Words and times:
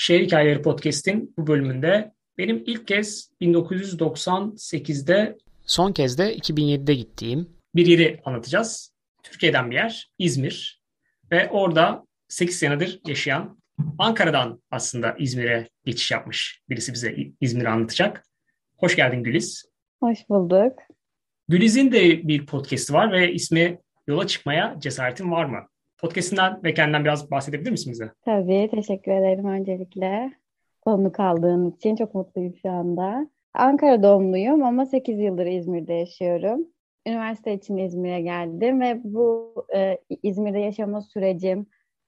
Şehir 0.00 0.26
Hikayeleri 0.26 0.62
Podcast'in 0.62 1.34
bu 1.38 1.46
bölümünde 1.46 2.12
benim 2.38 2.62
ilk 2.66 2.88
kez 2.88 3.30
1998'de 3.40 5.38
son 5.62 5.92
kez 5.92 6.18
de 6.18 6.36
2007'de 6.36 6.94
gittiğim 6.94 7.48
bir 7.74 7.86
yeri 7.86 8.20
anlatacağız. 8.24 8.92
Türkiye'den 9.22 9.70
bir 9.70 9.76
yer, 9.76 10.10
İzmir. 10.18 10.82
Ve 11.32 11.48
orada 11.50 12.06
8 12.28 12.58
senedir 12.58 13.00
yaşayan, 13.06 13.58
Ankara'dan 13.98 14.62
aslında 14.70 15.16
İzmir'e 15.18 15.68
geçiş 15.84 16.10
yapmış 16.10 16.62
birisi 16.68 16.92
bize 16.92 17.16
İzmir'i 17.40 17.68
anlatacak. 17.68 18.22
Hoş 18.76 18.96
geldin 18.96 19.22
Güliz. 19.22 19.64
Hoş 20.00 20.18
bulduk. 20.28 20.78
Güliz'in 21.48 21.92
de 21.92 22.28
bir 22.28 22.46
podcast'i 22.46 22.92
var 22.92 23.12
ve 23.12 23.32
ismi 23.32 23.78
Yola 24.06 24.26
Çıkmaya 24.26 24.76
Cesaretin 24.78 25.30
Var 25.30 25.44
mı? 25.44 25.68
Podcast'inden 25.98 26.64
ve 26.64 26.74
kendinden 26.74 27.04
biraz 27.04 27.30
bahsedebilir 27.30 27.70
misin 27.70 27.92
bize? 27.92 28.12
Tabii, 28.24 28.68
teşekkür 28.70 29.12
ederim 29.12 29.44
öncelikle. 29.44 30.32
Konuk 30.80 31.14
kaldığın 31.14 31.70
için 31.70 31.96
çok 31.96 32.14
mutluyum 32.14 32.54
şu 32.62 32.70
anda. 32.70 33.30
Ankara 33.54 34.02
doğumluyum 34.02 34.62
ama 34.62 34.86
8 34.86 35.18
yıldır 35.18 35.46
İzmir'de 35.46 35.92
yaşıyorum. 35.92 36.66
Üniversite 37.06 37.54
için 37.54 37.76
İzmir'e 37.76 38.20
geldim 38.20 38.80
ve 38.80 39.00
bu 39.04 39.54
e, 39.74 39.98
İzmir'de 40.22 40.58
yaşama 40.58 41.00
sürecim, 41.00 41.66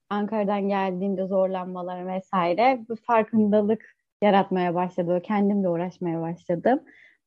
Ankara'dan 0.09 0.67
geldiğimde 0.67 1.25
zorlanmalar 1.27 2.07
vesaire 2.07 2.79
bir 2.89 2.95
farkındalık 2.95 3.95
yaratmaya 4.21 4.75
başladı. 4.75 5.21
Kendimle 5.23 5.69
uğraşmaya 5.69 6.21
başladım. 6.21 6.79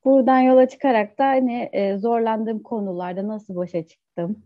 Buradan 0.05 0.41
yola 0.41 0.69
çıkarak 0.69 1.19
da 1.19 1.27
hani 1.27 1.69
e, 1.72 1.98
zorlandığım 1.98 2.62
konularda 2.62 3.28
nasıl 3.28 3.56
başa 3.56 3.86
çıktım, 3.86 4.42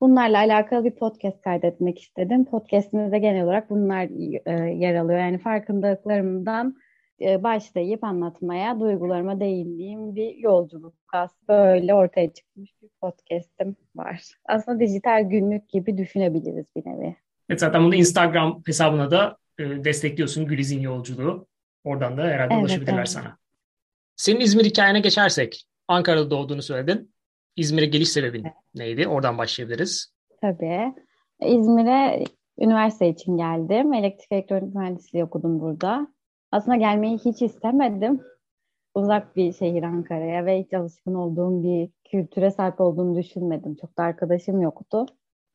Bunlarla 0.00 0.38
alakalı 0.38 0.84
bir 0.84 0.90
podcast 0.90 1.42
kaydetmek 1.42 2.02
istedim. 2.02 2.44
Podcastimizde 2.44 3.18
genel 3.18 3.44
olarak 3.44 3.70
bunlar 3.70 4.08
e, 4.46 4.74
yer 4.74 4.94
alıyor. 4.94 5.18
Yani 5.18 5.38
farkındalıklarımdan 5.38 6.76
e, 7.20 7.42
başlayıp 7.42 8.04
anlatmaya, 8.04 8.80
duygularıma 8.80 9.40
değindiğim 9.40 10.14
bir 10.14 10.36
yolculuk 10.36 10.94
aslında 11.12 11.48
böyle 11.48 11.94
ortaya 11.94 12.32
çıkmış 12.32 12.70
bir 12.82 12.88
podcast'im 13.00 13.76
var. 13.94 14.22
Aslında 14.48 14.80
dijital 14.80 15.22
günlük 15.22 15.68
gibi 15.68 15.98
düşünebiliriz 15.98 16.66
bir 16.76 16.86
nevi. 16.86 17.16
Evet 17.50 17.60
zaten 17.60 17.84
bunu 17.84 17.94
Instagram 17.94 18.62
hesabına 18.66 19.10
da 19.10 19.36
e, 19.58 19.84
destekliyorsun 19.84 20.46
Güliz'in 20.46 20.80
yolculuğu. 20.80 21.46
Oradan 21.84 22.16
da 22.16 22.22
herhalde 22.22 22.54
evet, 22.54 22.62
ulaşabilirler 22.62 22.98
evet. 22.98 23.08
sana. 23.08 23.38
Senin 24.16 24.40
İzmir 24.40 24.64
hikayene 24.64 25.00
geçersek, 25.00 25.66
Ankara'da 25.88 26.30
doğduğunu 26.30 26.62
söyledin. 26.62 27.14
İzmir'e 27.56 27.86
geliş 27.86 28.08
sebebin 28.08 28.44
evet. 28.44 28.54
neydi? 28.74 29.08
Oradan 29.08 29.38
başlayabiliriz. 29.38 30.12
Tabii. 30.40 30.94
İzmir'e 31.40 32.24
üniversite 32.58 33.08
için 33.08 33.36
geldim. 33.36 33.92
Elektrik 33.92 34.32
elektronik 34.32 34.74
mühendisliği 34.74 35.24
okudum 35.24 35.60
burada. 35.60 36.08
Aslında 36.52 36.76
gelmeyi 36.76 37.18
hiç 37.18 37.42
istemedim. 37.42 38.20
Uzak 38.94 39.36
bir 39.36 39.52
şehir 39.52 39.82
Ankara'ya 39.82 40.46
ve 40.46 40.60
hiç 40.60 40.74
alışkın 40.74 41.14
olduğum 41.14 41.62
bir 41.62 41.90
kültüre 42.10 42.50
sahip 42.50 42.80
olduğumu 42.80 43.16
düşünmedim. 43.16 43.74
Çok 43.74 43.98
da 43.98 44.02
arkadaşım 44.02 44.60
yoktu. 44.60 45.06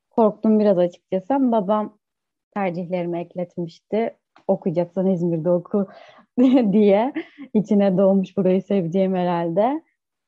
Korktum 0.09 0.59
biraz 0.59 0.77
açıkçası 0.77 1.27
babam 1.30 1.97
tercihlerimi 2.53 3.19
ekletmişti. 3.19 4.17
Okuyacaksan 4.47 5.08
İzmir'de 5.08 5.49
oku 5.49 5.88
diye. 6.71 7.13
içine 7.53 7.97
doğmuş 7.97 8.38
burayı 8.38 8.61
seveceğim 8.61 9.15
herhalde. 9.15 9.81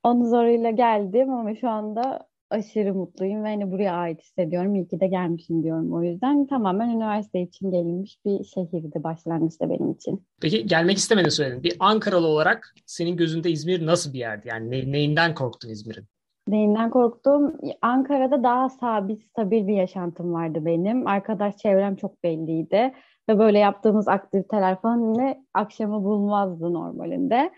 Onun 0.03 0.25
zoruyla 0.25 0.71
geldim 0.71 1.29
ama 1.29 1.55
şu 1.55 1.69
anda 1.69 2.27
aşırı 2.49 2.93
mutluyum 2.93 3.43
ve 3.43 3.47
hani 3.47 3.71
buraya 3.71 3.93
ait 3.93 4.21
hissediyorum. 4.21 4.75
İyi 4.75 4.87
ki 4.87 4.99
de 4.99 5.07
gelmişim 5.07 5.63
diyorum 5.63 5.93
o 5.93 6.03
yüzden. 6.03 6.47
Tamamen 6.47 6.89
üniversite 6.89 7.41
için 7.41 7.71
gelinmiş 7.71 8.17
bir 8.25 8.43
şehirdi 8.43 9.03
başlangıçta 9.03 9.69
benim 9.69 9.91
için. 9.91 10.25
Peki 10.41 10.65
gelmek 10.65 10.97
istemedin 10.97 11.29
söyledin. 11.29 11.63
Bir 11.63 11.75
Ankaralı 11.79 12.27
olarak 12.27 12.75
senin 12.85 13.17
gözünde 13.17 13.51
İzmir 13.51 13.85
nasıl 13.85 14.13
bir 14.13 14.19
yerdi? 14.19 14.47
Yani 14.47 14.71
ne, 14.71 14.91
neyinden 14.91 15.35
korktun 15.35 15.69
İzmir'in? 15.69 16.03
Neyinden 16.47 16.89
korktum? 16.89 17.57
Ankara'da 17.81 18.43
daha 18.43 18.69
sabit, 18.69 19.23
stabil 19.23 19.67
bir 19.67 19.75
yaşantım 19.75 20.33
vardı 20.33 20.65
benim. 20.65 21.07
Arkadaş 21.07 21.57
çevrem 21.57 21.95
çok 21.95 22.23
belliydi. 22.23 22.93
Ve 23.29 23.39
böyle 23.39 23.59
yaptığımız 23.59 24.07
aktiviteler 24.07 24.81
falan 24.81 25.17
ne 25.17 25.43
akşamı 25.53 26.03
bulmazdı 26.03 26.73
normalinde. 26.73 27.51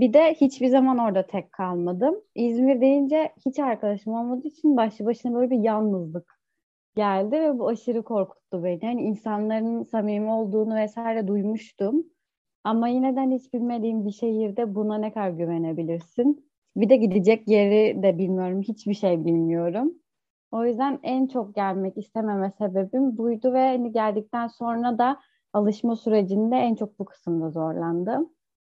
Bir 0.00 0.12
de 0.12 0.34
hiçbir 0.34 0.66
zaman 0.66 0.98
orada 0.98 1.26
tek 1.26 1.52
kalmadım. 1.52 2.14
İzmir 2.34 2.80
deyince 2.80 3.32
hiç 3.46 3.58
arkadaşım 3.58 4.12
olmadığı 4.12 4.48
için 4.48 4.76
başlı 4.76 5.04
başına 5.06 5.34
böyle 5.34 5.50
bir 5.50 5.58
yalnızlık 5.58 6.40
geldi 6.96 7.36
ve 7.40 7.58
bu 7.58 7.68
aşırı 7.68 8.02
korkuttu 8.02 8.64
beni. 8.64 8.78
Yani 8.82 9.02
insanların 9.02 9.82
samimi 9.82 10.30
olduğunu 10.30 10.74
vesaire 10.74 11.28
duymuştum. 11.28 12.06
Ama 12.64 12.88
yine 12.88 13.36
hiç 13.38 13.54
bilmediğim 13.54 14.04
bir 14.06 14.10
şehirde 14.10 14.74
buna 14.74 14.98
ne 14.98 15.12
kadar 15.12 15.30
güvenebilirsin? 15.30 16.50
Bir 16.76 16.88
de 16.88 16.96
gidecek 16.96 17.48
yeri 17.48 18.02
de 18.02 18.18
bilmiyorum. 18.18 18.62
Hiçbir 18.62 18.94
şey 18.94 19.24
bilmiyorum. 19.24 19.94
O 20.52 20.64
yüzden 20.64 20.98
en 21.02 21.26
çok 21.26 21.54
gelmek 21.54 21.98
istememe 21.98 22.50
sebebim 22.58 23.18
buydu 23.18 23.52
ve 23.52 23.68
hani 23.68 23.92
geldikten 23.92 24.46
sonra 24.46 24.98
da 24.98 25.20
alışma 25.52 25.96
sürecinde 25.96 26.56
en 26.56 26.74
çok 26.74 26.98
bu 26.98 27.04
kısımda 27.04 27.50
zorlandım. 27.50 28.30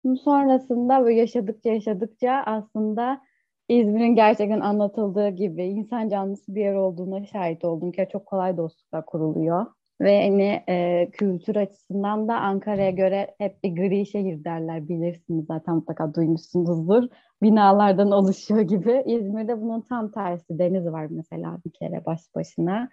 Sonrasında 0.02 1.04
böyle 1.04 1.18
yaşadıkça 1.20 1.68
yaşadıkça 1.70 2.42
aslında 2.46 3.20
İzmir'in 3.68 4.14
gerçekten 4.14 4.60
anlatıldığı 4.60 5.28
gibi 5.28 5.64
insan 5.64 6.08
canlısı 6.08 6.54
bir 6.54 6.60
yer 6.60 6.74
olduğuna 6.74 7.26
şahit 7.26 7.64
oldum 7.64 7.92
ki 7.92 8.08
çok 8.12 8.26
kolay 8.26 8.56
dostluklar 8.56 9.06
kuruluyor. 9.06 9.66
Ve 10.00 10.28
hani 10.28 10.62
e, 10.68 11.10
kültür 11.12 11.56
açısından 11.56 12.28
da 12.28 12.34
Ankara'ya 12.40 12.90
göre 12.90 13.34
hep 13.38 13.64
bir 13.64 13.76
gri 13.76 14.06
şehir 14.06 14.44
derler 14.44 14.88
bilirsiniz 14.88 15.46
zaten 15.46 15.74
mutlaka 15.74 16.14
duymuşsunuzdur. 16.14 17.08
Binalardan 17.42 18.10
oluşuyor 18.10 18.60
gibi. 18.60 19.02
İzmir'de 19.06 19.62
bunun 19.62 19.80
tam 19.80 20.10
tersi 20.10 20.58
deniz 20.58 20.86
var 20.86 21.06
mesela 21.10 21.58
bir 21.66 21.72
kere 21.72 22.04
baş 22.06 22.20
başına. 22.34 22.88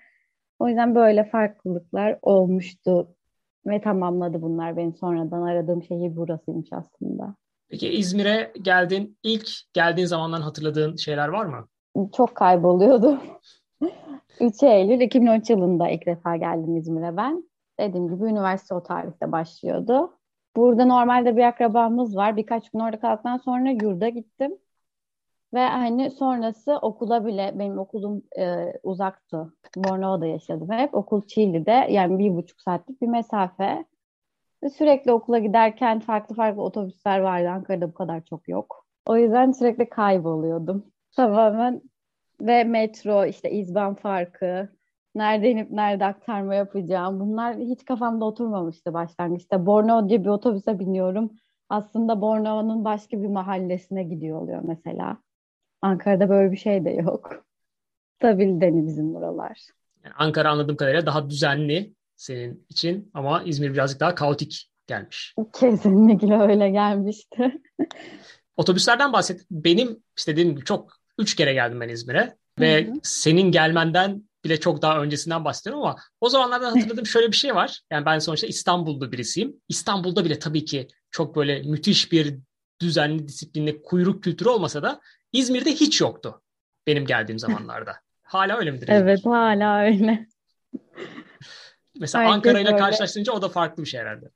O 0.60 0.68
yüzden 0.68 0.96
böyle 0.96 1.24
farklılıklar 1.24 2.20
olmuştu 2.22 3.16
ve 3.70 3.82
tamamladı 3.82 4.42
bunlar. 4.42 4.78
Benim 4.78 4.96
sonradan 4.96 5.42
aradığım 5.42 5.84
şehir 5.84 6.16
burasıymış 6.16 6.70
aslında. 6.74 7.36
Peki 7.70 7.90
İzmir'e 7.90 8.54
geldin. 8.62 9.18
İlk 9.24 9.50
geldiğin 9.74 10.08
zamandan 10.08 10.42
hatırladığın 10.42 10.96
şeyler 10.96 11.28
var 11.28 11.46
mı? 11.46 11.68
Çok 12.18 12.36
kayboluyordum. 12.36 13.20
3 14.40 14.64
Eylül 14.64 15.02
2013 15.02 15.50
yılında 15.50 15.90
ilk 15.90 16.06
defa 16.06 16.36
geldim 16.36 16.78
İzmir'e 16.78 17.18
ben. 17.18 17.50
Dediğim 17.80 18.16
gibi 18.16 18.26
üniversite 18.26 18.74
o 18.74 18.84
tarihte 18.84 19.32
başlıyordu. 19.32 20.14
Burada 20.56 20.86
normalde 20.86 21.38
bir 21.38 21.44
akrabamız 21.44 22.16
var. 22.16 22.38
Birkaç 22.38 22.70
gün 22.70 22.80
orada 22.80 23.00
kaldıktan 23.00 23.38
sonra 23.38 23.70
yurda 23.70 24.10
gittim. 24.10 24.52
Ve 25.54 25.60
hani 25.68 26.12
sonrası 26.12 26.78
okula 26.82 27.26
bile 27.26 27.52
benim 27.60 27.80
okulum 27.80 28.24
e, 28.40 28.74
uzaktı. 28.84 29.54
Bornova'da 29.76 30.26
yaşadım 30.26 30.72
hep. 30.72 30.96
Okul 30.96 31.22
Çiğli'de 31.28 31.88
yani 31.90 32.20
bir 32.20 32.36
buçuk 32.36 32.62
saatlik 32.62 33.02
bir 33.02 33.08
mesafe. 33.08 33.86
Sürekli 34.78 35.12
okula 35.12 35.40
giderken 35.40 36.00
farklı 36.00 36.36
farklı 36.36 36.62
otobüsler 36.62 37.20
vardı. 37.20 37.50
Ankara'da 37.50 37.90
bu 37.90 37.94
kadar 37.94 38.26
çok 38.26 38.48
yok. 38.50 38.86
O 39.06 39.18
yüzden 39.18 39.52
sürekli 39.52 39.90
kayboluyordum. 39.90 40.86
Tamamen 41.16 41.82
ve 42.42 42.64
metro 42.64 43.26
işte 43.26 43.52
izban 43.52 43.96
farkı 43.96 44.70
nerede 45.16 45.52
inip 45.52 45.72
nerede 45.72 46.06
aktarma 46.06 46.56
yapacağım 46.56 47.20
bunlar 47.20 47.58
hiç 47.58 47.86
kafamda 47.86 48.26
oturmamıştı 48.26 48.94
başlangıçta. 48.94 49.66
Bornova 49.66 50.10
diye 50.10 50.24
bir 50.24 50.30
otobüse 50.30 50.80
biniyorum. 50.80 51.32
Aslında 51.70 52.22
Bornova'nın 52.22 52.86
başka 52.86 53.22
bir 53.22 53.28
mahallesine 53.28 54.04
gidiyor 54.04 54.42
oluyor 54.42 54.62
mesela. 54.64 55.18
Ankara'da 55.82 56.30
böyle 56.30 56.52
bir 56.52 56.58
şey 56.58 56.86
de 56.86 56.90
yok. 56.90 57.46
Stabil 58.18 58.62
deni 58.62 58.88
bizim 58.88 59.14
buralar. 59.14 59.60
Yani 60.04 60.14
Ankara 60.18 60.50
anladığım 60.50 60.76
kadarıyla 60.76 61.06
daha 61.06 61.30
düzenli 61.30 61.94
senin 62.16 62.66
için 62.70 63.12
ama 63.14 63.44
İzmir 63.44 63.74
birazcık 63.74 64.00
daha 64.00 64.16
kaotik 64.16 64.72
gelmiş. 64.88 65.36
Kesinlikle 65.60 66.40
öyle 66.40 66.70
gelmişti. 66.70 67.62
Otobüslerden 68.58 69.14
bahset. 69.14 69.46
Benim 69.52 70.04
işte 70.18 70.32
dediğim 70.32 70.52
gibi 70.56 70.66
çok 70.66 70.94
üç 71.18 71.36
kere 71.36 71.54
geldim 71.54 71.82
ben 71.82 71.90
İzmir'e 71.90 72.36
ve 72.60 72.88
hı 72.88 72.92
hı. 72.92 72.94
senin 73.04 73.52
gelmenden 73.52 74.30
bile 74.44 74.60
çok 74.60 74.82
daha 74.82 75.02
öncesinden 75.02 75.46
bahsediyorum 75.46 75.84
ama 75.84 75.96
o 76.22 76.30
zamanlardan 76.30 76.76
hatırladığım 76.76 77.06
şöyle 77.16 77.28
bir 77.28 77.38
şey 77.38 77.56
var. 77.56 77.82
Yani 77.92 78.06
ben 78.06 78.20
sonuçta 78.20 78.48
İstanbul'da 78.48 79.12
birisiyim. 79.12 79.56
İstanbul'da 79.70 80.26
bile 80.26 80.40
tabii 80.40 80.66
ki 80.66 80.88
çok 81.12 81.36
böyle 81.36 81.62
müthiş 81.62 82.12
bir 82.12 82.40
düzenli, 82.82 83.28
disiplinli 83.28 83.82
kuyruk 83.82 84.24
kültürü 84.24 84.50
olmasa 84.50 84.84
da 84.84 85.02
İzmir'de 85.34 85.72
hiç 85.72 86.02
yoktu 86.02 86.42
benim 86.88 87.06
geldiğim 87.06 87.40
zamanlarda. 87.40 87.96
Hala 88.22 88.58
öyle 88.58 88.72
midir? 88.72 88.88
İzmir? 88.88 88.96
Evet 88.96 89.26
hala 89.26 89.82
öyle. 89.82 90.28
Mesela 92.00 92.32
Ankara 92.32 92.60
ile 92.60 92.76
karşılaştırınca 92.76 93.34
o 93.34 93.42
da 93.42 93.50
farklı 93.50 93.84
bir 93.84 93.88
şey 93.88 94.00
herhalde. 94.00 94.30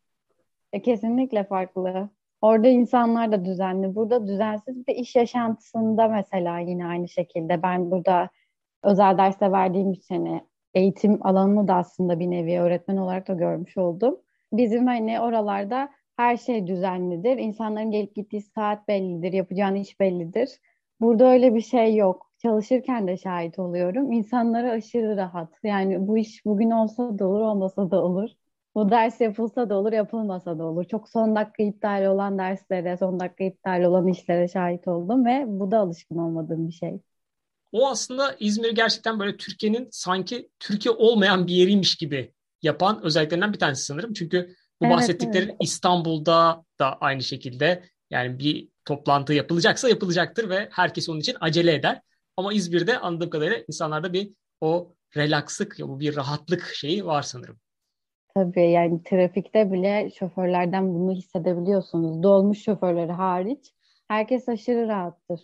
E, 0.74 0.82
kesinlikle 0.82 1.44
farklı. 1.44 2.10
Orada 2.42 2.68
insanlar 2.68 3.32
da 3.32 3.46
düzenli. 3.46 3.96
Burada 3.96 4.28
düzensiz 4.28 4.88
bir 4.88 4.96
iş 4.96 5.16
yaşantısında 5.16 6.08
mesela 6.08 6.60
yine 6.60 6.86
aynı 6.86 7.08
şekilde. 7.08 7.64
Ben 7.64 7.92
burada 7.92 8.30
özel 8.84 9.18
derste 9.18 9.52
verdiğim 9.52 9.92
için 9.92 10.16
hani 10.16 10.44
eğitim 10.74 11.26
alanını 11.28 11.68
da 11.68 11.76
aslında 11.76 12.20
bir 12.20 12.32
nevi 12.32 12.60
öğretmen 12.60 12.98
olarak 12.98 13.28
da 13.28 13.34
görmüş 13.34 13.78
oldum. 13.78 14.20
bizim 14.54 14.88
hani 14.88 15.20
oralarda 15.20 15.90
her 16.18 16.38
şey 16.38 16.68
düzenlidir. 16.68 17.38
İnsanların 17.38 17.92
gelip 17.92 18.16
gittiği 18.16 18.42
saat 18.42 18.88
bellidir, 18.88 19.34
yapacağın 19.34 19.76
iş 19.76 20.00
bellidir. 20.00 20.50
Burada 21.04 21.32
öyle 21.32 21.56
bir 21.56 21.62
şey 21.62 21.96
yok. 21.96 22.32
Çalışırken 22.42 23.08
de 23.08 23.18
şahit 23.18 23.60
oluyorum. 23.60 24.12
İnsanlara 24.12 24.72
aşırı 24.72 25.18
rahat. 25.18 25.50
Yani 25.64 26.08
bu 26.08 26.18
iş 26.18 26.46
bugün 26.46 26.72
olsa 26.72 27.20
da 27.20 27.28
olur, 27.28 27.40
olmasa 27.40 27.92
da 27.92 28.04
olur. 28.04 28.30
Bu 28.76 28.90
ders 28.90 29.22
yapılsa 29.22 29.70
da 29.70 29.76
olur, 29.76 29.94
yapılmasa 29.94 30.60
da 30.60 30.64
olur. 30.64 30.84
Çok 30.84 31.10
son 31.10 31.36
dakika 31.36 31.64
iptal 31.64 32.06
olan 32.06 32.38
derslere, 32.38 32.98
son 32.98 33.20
dakika 33.20 33.44
iptal 33.44 33.84
olan 33.84 34.08
işlere 34.08 34.48
şahit 34.48 34.88
oldum 34.88 35.26
ve 35.26 35.44
bu 35.48 35.72
da 35.72 35.80
alışkın 35.80 36.18
olmadığım 36.18 36.68
bir 36.68 36.74
şey. 36.74 37.00
O 37.72 37.88
aslında 37.88 38.36
İzmir'i 38.40 38.74
gerçekten 38.74 39.20
böyle 39.20 39.38
Türkiye'nin 39.38 39.88
sanki 39.92 40.50
Türkiye 40.60 40.96
olmayan 40.96 41.48
bir 41.48 41.54
yeriymiş 41.54 41.96
gibi 41.96 42.34
yapan 42.62 43.04
özelliklerinden 43.04 43.54
bir 43.54 43.60
tanesi 43.60 43.84
sanırım. 43.84 44.14
Çünkü 44.14 44.56
bu 44.82 44.86
evet, 44.86 44.96
bahsettiklerin 44.96 45.50
evet. 45.50 45.58
İstanbul'da 45.60 46.64
da 46.80 46.98
aynı 47.00 47.24
şekilde 47.24 47.84
yani 48.14 48.40
bir 48.40 48.70
toplantı 48.86 49.34
yapılacaksa 49.34 49.90
yapılacaktır 49.90 50.50
ve 50.50 50.68
herkes 50.72 51.10
onun 51.10 51.20
için 51.20 51.36
acele 51.40 51.74
eder. 51.74 52.02
Ama 52.38 52.54
İzmir'de 52.54 52.98
anladığım 52.98 53.30
kadarıyla 53.30 53.58
insanlarda 53.68 54.14
bir 54.14 54.34
o 54.62 54.94
relakslık, 55.18 55.78
bu 55.80 56.00
bir 56.00 56.16
rahatlık 56.16 56.64
şeyi 56.64 57.06
var 57.06 57.22
sanırım. 57.22 57.60
Tabii 58.36 58.72
yani 58.72 59.04
trafikte 59.04 59.72
bile 59.72 60.10
şoförlerden 60.20 60.94
bunu 60.94 61.12
hissedebiliyorsunuz. 61.12 62.24
Dolmuş 62.24 62.64
şoförleri 62.64 63.12
hariç 63.12 63.74
herkes 64.08 64.50
aşırı 64.50 64.88
rahattır. 64.88 65.42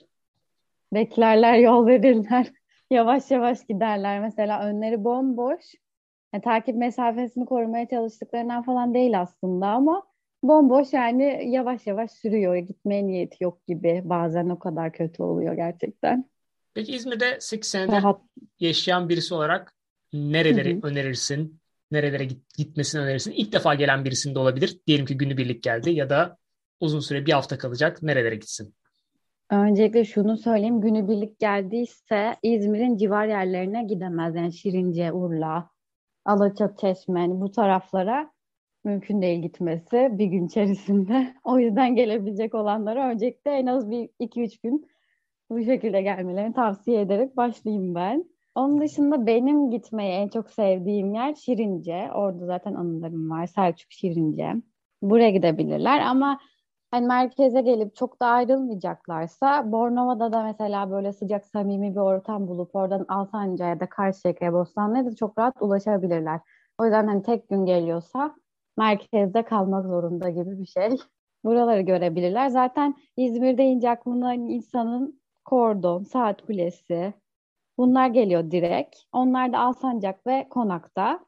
Beklerler, 0.94 1.54
yol 1.58 1.88
verirler. 1.88 2.48
yavaş 2.92 3.32
yavaş 3.32 3.66
giderler. 3.66 4.20
Mesela 4.20 4.64
önleri 4.64 5.04
bomboş. 5.04 5.62
Yani, 6.34 6.44
takip 6.44 6.76
mesafesini 6.76 7.46
korumaya 7.46 7.88
çalıştıklarından 7.88 8.64
falan 8.64 8.94
değil 8.94 9.22
aslında 9.22 9.68
ama 9.68 10.09
bomboş 10.44 10.94
yani 10.94 11.50
yavaş 11.50 11.88
yavaş 11.88 12.12
sürüyor. 12.12 12.56
Gitmeye 12.56 13.08
niyeti 13.08 13.44
yok 13.44 13.68
gibi. 13.68 14.02
Bazen 14.06 14.50
o 14.50 14.60
kadar 14.60 14.94
kötü 14.94 15.24
oluyor 15.24 15.54
gerçekten. 15.54 16.30
Peki 16.74 16.96
İzmir'de 16.96 17.38
8 17.40 17.70
senedir 17.70 17.92
Rahat. 17.92 18.22
yaşayan 18.60 19.10
birisi 19.10 19.34
olarak 19.34 19.74
nereleri 20.14 20.76
Hı-hı. 20.76 20.88
önerirsin? 20.88 21.60
Nerelere 21.92 22.26
git, 22.26 22.58
gitmesini 22.58 23.02
önerirsin? 23.02 23.32
İlk 23.32 23.54
defa 23.54 23.76
gelen 23.76 24.06
birisinde 24.06 24.40
olabilir. 24.40 24.80
Diyelim 24.88 25.06
ki 25.06 25.18
günübirlik 25.18 25.64
geldi 25.64 25.92
ya 25.92 26.10
da 26.10 26.38
uzun 26.80 27.00
süre 27.00 27.26
bir 27.26 27.32
hafta 27.32 27.58
kalacak. 27.58 28.04
Nerelere 28.04 28.36
gitsin? 28.36 28.76
Öncelikle 29.50 30.06
şunu 30.06 30.38
söyleyeyim. 30.38 30.82
Günübirlik 30.82 31.40
geldiyse 31.40 32.36
İzmir'in 32.44 32.98
civar 32.98 33.26
yerlerine 33.26 33.84
gidemez. 33.84 34.36
Yani 34.36 34.54
Şirince, 34.54 35.12
Urla, 35.12 35.70
Alaçatı, 36.26 36.76
Çeşme 36.82 37.22
yani 37.22 37.42
bu 37.42 37.52
taraflara 37.52 38.32
mümkün 38.84 39.22
değil 39.22 39.42
gitmesi 39.42 40.10
bir 40.12 40.26
gün 40.26 40.48
içerisinde. 40.48 41.34
O 41.44 41.60
yüzden 41.60 41.96
gelebilecek 41.96 42.56
olanlara 42.56 43.10
öncelikle 43.10 43.52
en 43.52 43.66
az 43.66 43.90
bir 43.90 44.10
iki 44.20 44.42
üç 44.42 44.60
gün 44.60 44.88
bu 45.50 45.64
şekilde 45.64 46.02
gelmelerini 46.02 46.54
tavsiye 46.54 47.02
ederek 47.02 47.38
başlayayım 47.38 47.96
ben. 47.96 48.26
Onun 48.56 48.82
dışında 48.82 49.26
benim 49.28 49.72
gitmeyi 49.72 50.12
en 50.12 50.28
çok 50.28 50.50
sevdiğim 50.50 51.14
yer 51.14 51.36
Şirince. 51.36 52.10
Orada 52.14 52.46
zaten 52.46 52.74
anılarım 52.74 53.30
var. 53.30 53.48
Selçuk 53.48 53.92
Şirince. 53.92 54.56
Buraya 55.02 55.30
gidebilirler 55.30 56.02
ama 56.02 56.40
hani 56.92 57.08
merkeze 57.08 57.62
gelip 57.62 57.96
çok 57.96 58.22
da 58.22 58.26
ayrılmayacaklarsa 58.26 59.72
Bornova'da 59.72 60.34
da 60.34 60.44
mesela 60.44 60.92
böyle 60.92 61.14
sıcak 61.14 61.46
samimi 61.46 61.92
bir 61.92 62.00
ortam 62.00 62.48
bulup 62.48 62.76
oradan 62.76 63.06
Alsancak'a 63.08 63.70
ya 63.70 63.80
da 63.80 63.90
Karşıyaka'ya 63.90 64.54
Bostanlı'ya 64.54 65.06
da 65.06 65.16
çok 65.16 65.38
rahat 65.38 65.62
ulaşabilirler. 65.62 66.40
O 66.78 66.86
yüzden 66.86 67.08
hani 67.08 67.24
tek 67.24 67.50
gün 67.50 67.66
geliyorsa 67.66 68.36
merkezde 68.80 69.44
kalmak 69.46 69.86
zorunda 69.86 70.30
gibi 70.30 70.60
bir 70.60 70.66
şey. 70.66 70.90
Buraları 71.44 71.82
görebilirler. 71.82 72.50
Zaten 72.50 72.96
İzmir 73.18 73.58
deyince 73.58 73.90
aklına 73.90 74.28
hani 74.28 74.54
insanın 74.54 75.22
kordon, 75.46 76.04
saat 76.04 76.42
kulesi 76.42 77.14
bunlar 77.78 78.08
geliyor 78.08 78.52
direkt. 78.52 78.96
Onlar 79.14 79.54
da 79.54 79.60
Alsancak 79.60 80.28
ve 80.28 80.48
Konak'ta. 80.50 81.20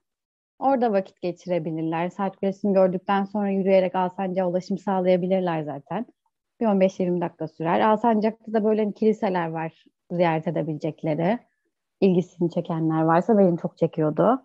Orada 0.59 0.93
vakit 0.93 1.21
geçirebilirler. 1.21 2.09
Saat 2.09 2.37
kulesini 2.37 2.73
gördükten 2.73 3.23
sonra 3.23 3.49
yürüyerek 3.49 3.95
Alsancak'a 3.95 4.49
ulaşım 4.49 4.77
sağlayabilirler 4.77 5.63
zaten. 5.63 6.05
Bir 6.59 6.65
15-20 6.65 7.21
dakika 7.21 7.47
sürer. 7.47 7.79
Alsancak'ta 7.79 8.53
da 8.53 8.63
böyle 8.63 8.91
kiliseler 8.91 9.47
var 9.47 9.85
ziyaret 10.11 10.47
edebilecekleri. 10.47 11.39
İlgisini 12.01 12.51
çekenler 12.51 13.01
varsa 13.01 13.37
benim 13.37 13.57
çok 13.57 13.77
çekiyordu. 13.77 14.41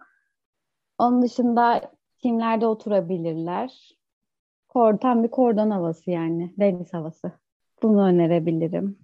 Onun 0.99 1.23
dışında 1.23 1.96
timlerde 2.23 2.67
oturabilirler. 2.67 3.97
Kor, 4.69 4.99
tam 4.99 5.25
bir 5.25 5.31
kordon 5.31 5.71
havası 5.71 6.11
yani. 6.11 6.55
Deniz 6.59 6.95
havası. 6.95 7.33
Bunu 7.83 8.07
önerebilirim. 8.07 8.99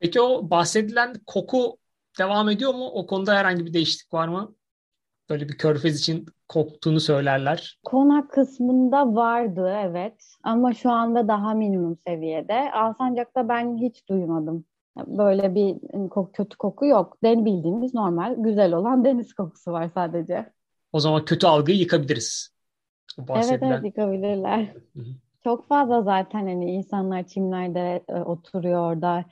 Peki 0.00 0.20
o 0.20 0.50
bahsedilen 0.50 1.14
koku 1.26 1.76
devam 2.18 2.48
ediyor 2.48 2.74
mu? 2.74 2.86
O 2.86 3.06
konuda 3.06 3.34
herhangi 3.34 3.66
bir 3.66 3.74
değişiklik 3.74 4.14
var 4.14 4.28
mı? 4.28 4.54
Böyle 5.30 5.48
bir 5.48 5.58
körfez 5.58 6.00
için 6.00 6.26
koktuğunu 6.48 7.00
söylerler. 7.00 7.80
Konak 7.84 8.30
kısmında 8.30 9.14
vardı 9.14 9.72
evet 9.76 10.34
ama 10.42 10.74
şu 10.74 10.90
anda 10.90 11.28
daha 11.28 11.54
minimum 11.54 11.98
seviyede. 12.06 12.72
Alsancak'ta 12.72 13.48
ben 13.48 13.76
hiç 13.76 14.08
duymadım. 14.08 14.64
Böyle 15.06 15.54
bir 15.54 15.76
hani, 15.92 16.32
kötü 16.32 16.56
koku 16.56 16.86
yok. 16.86 17.16
Den 17.22 17.44
bildiğimiz 17.44 17.94
normal 17.94 18.34
güzel 18.38 18.74
olan 18.74 19.04
deniz 19.04 19.34
kokusu 19.34 19.72
var 19.72 19.88
sadece. 19.94 20.52
O 20.92 21.00
zaman 21.00 21.24
kötü 21.24 21.46
algıyı 21.46 21.78
yıkabiliriz. 21.78 22.50
Evet 23.34 23.62
evet 23.62 23.84
yıkabilirler. 23.84 24.60
Hı-hı. 24.60 25.04
Çok 25.44 25.68
fazla 25.68 26.02
zaten 26.02 26.46
hani 26.46 26.72
insanlar 26.72 27.26
çimlerde 27.26 28.04
e, 28.08 28.14
oturuyor 28.14 28.92
orada. 28.92 29.24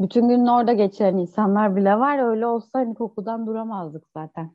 Bütün 0.00 0.28
gün 0.28 0.46
orada 0.46 0.72
geçiren 0.72 1.16
insanlar 1.16 1.76
bile 1.76 1.98
var. 1.98 2.30
Öyle 2.30 2.46
olsa 2.46 2.68
hani 2.72 2.94
kokudan 2.94 3.46
duramazdık 3.46 4.04
zaten. 4.16 4.54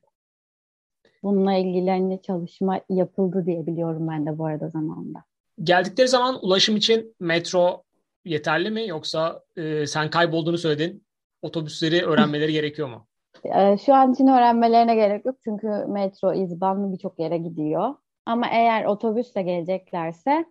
Bununla 1.23 1.53
ilgili 1.53 1.89
hani 1.89 2.21
çalışma 2.21 2.81
yapıldı 2.89 3.45
diye 3.45 3.67
biliyorum 3.67 4.07
ben 4.07 4.25
de 4.25 4.37
bu 4.37 4.45
arada 4.45 4.69
zamanında. 4.69 5.23
Geldikleri 5.63 6.07
zaman 6.07 6.45
ulaşım 6.45 6.75
için 6.77 7.15
metro 7.19 7.83
yeterli 8.25 8.69
mi 8.71 8.87
yoksa 8.87 9.43
e, 9.55 9.87
sen 9.87 10.09
kaybolduğunu 10.09 10.57
söyledin 10.57 11.03
otobüsleri 11.41 12.05
öğrenmeleri 12.05 12.53
gerekiyor 12.53 12.89
mu? 12.89 13.07
E, 13.45 13.77
şu 13.77 13.93
an 13.93 14.13
için 14.13 14.27
öğrenmelerine 14.27 14.95
gerek 14.95 15.25
yok 15.25 15.35
çünkü 15.43 15.67
metro 15.67 16.33
izbanlı 16.33 16.93
birçok 16.93 17.19
yere 17.19 17.37
gidiyor. 17.37 17.95
Ama 18.25 18.47
eğer 18.51 18.85
otobüsle 18.85 19.41
geleceklerse 19.41 20.45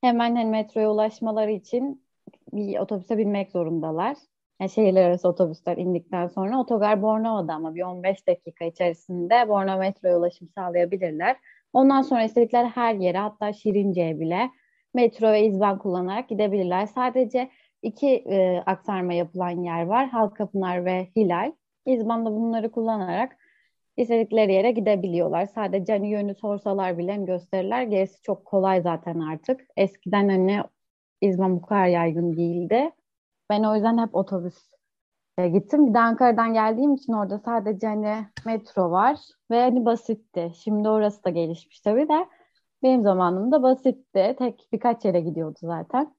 hemen 0.00 0.36
hani 0.36 0.50
metroya 0.50 0.90
ulaşmaları 0.90 1.50
için 1.50 2.04
bir 2.52 2.78
otobüse 2.78 3.18
binmek 3.18 3.50
zorundalar. 3.50 4.16
Yani 4.60 4.70
şehirler 4.70 5.04
arası 5.04 5.28
otobüsler 5.28 5.76
indikten 5.76 6.26
sonra 6.26 6.60
otogar 6.60 7.02
Bornova'da 7.02 7.54
ama 7.54 7.74
bir 7.74 7.82
15 7.82 8.26
dakika 8.26 8.64
içerisinde 8.64 9.48
Bornova 9.48 9.76
metroya 9.76 10.18
ulaşım 10.18 10.48
sağlayabilirler. 10.54 11.36
Ondan 11.72 12.02
sonra 12.02 12.24
istedikleri 12.24 12.66
her 12.66 12.94
yere 12.94 13.18
hatta 13.18 13.52
Şirince'ye 13.52 14.20
bile 14.20 14.50
metro 14.94 15.32
ve 15.32 15.46
izban 15.46 15.78
kullanarak 15.78 16.28
gidebilirler. 16.28 16.86
Sadece 16.86 17.50
iki 17.82 18.08
e, 18.08 18.62
aktarma 18.66 19.12
yapılan 19.12 19.62
yer 19.64 19.82
var. 19.86 20.08
Halkapınar 20.08 20.84
ve 20.84 21.08
Hilal. 21.16 21.52
İzban'da 21.86 22.32
bunları 22.32 22.70
kullanarak 22.70 23.36
istedikleri 23.96 24.52
yere 24.52 24.70
gidebiliyorlar. 24.70 25.46
Sadece 25.46 25.92
hani 25.92 26.10
yönü 26.10 26.34
sorsalar 26.34 26.98
bile 26.98 27.16
gösterirler. 27.16 27.82
Gerisi 27.82 28.22
çok 28.22 28.44
kolay 28.44 28.82
zaten 28.82 29.20
artık. 29.20 29.60
Eskiden 29.76 30.28
hani 30.28 30.62
İzban 31.20 31.56
bu 31.56 31.62
kadar 31.62 31.86
yaygın 31.86 32.36
değildi. 32.36 32.90
Ben 33.50 33.64
o 33.64 33.74
yüzden 33.74 33.98
hep 33.98 34.14
otobüs 34.14 34.70
gittim. 35.52 35.88
Bir 35.88 35.94
de 35.94 35.98
Ankara'dan 35.98 36.54
geldiğim 36.54 36.94
için 36.94 37.12
orada 37.12 37.38
sadece 37.38 37.86
hani 37.86 38.26
metro 38.46 38.90
var 38.90 39.16
ve 39.50 39.60
hani 39.60 39.84
basitti. 39.84 40.52
Şimdi 40.54 40.88
orası 40.88 41.24
da 41.24 41.30
gelişmiş 41.30 41.80
tabii 41.80 42.08
de 42.08 42.26
benim 42.82 43.02
zamanımda 43.02 43.62
basitti. 43.62 44.36
Tek 44.38 44.68
birkaç 44.72 45.04
yere 45.04 45.20
gidiyordu 45.20 45.58
zaten. 45.62 46.14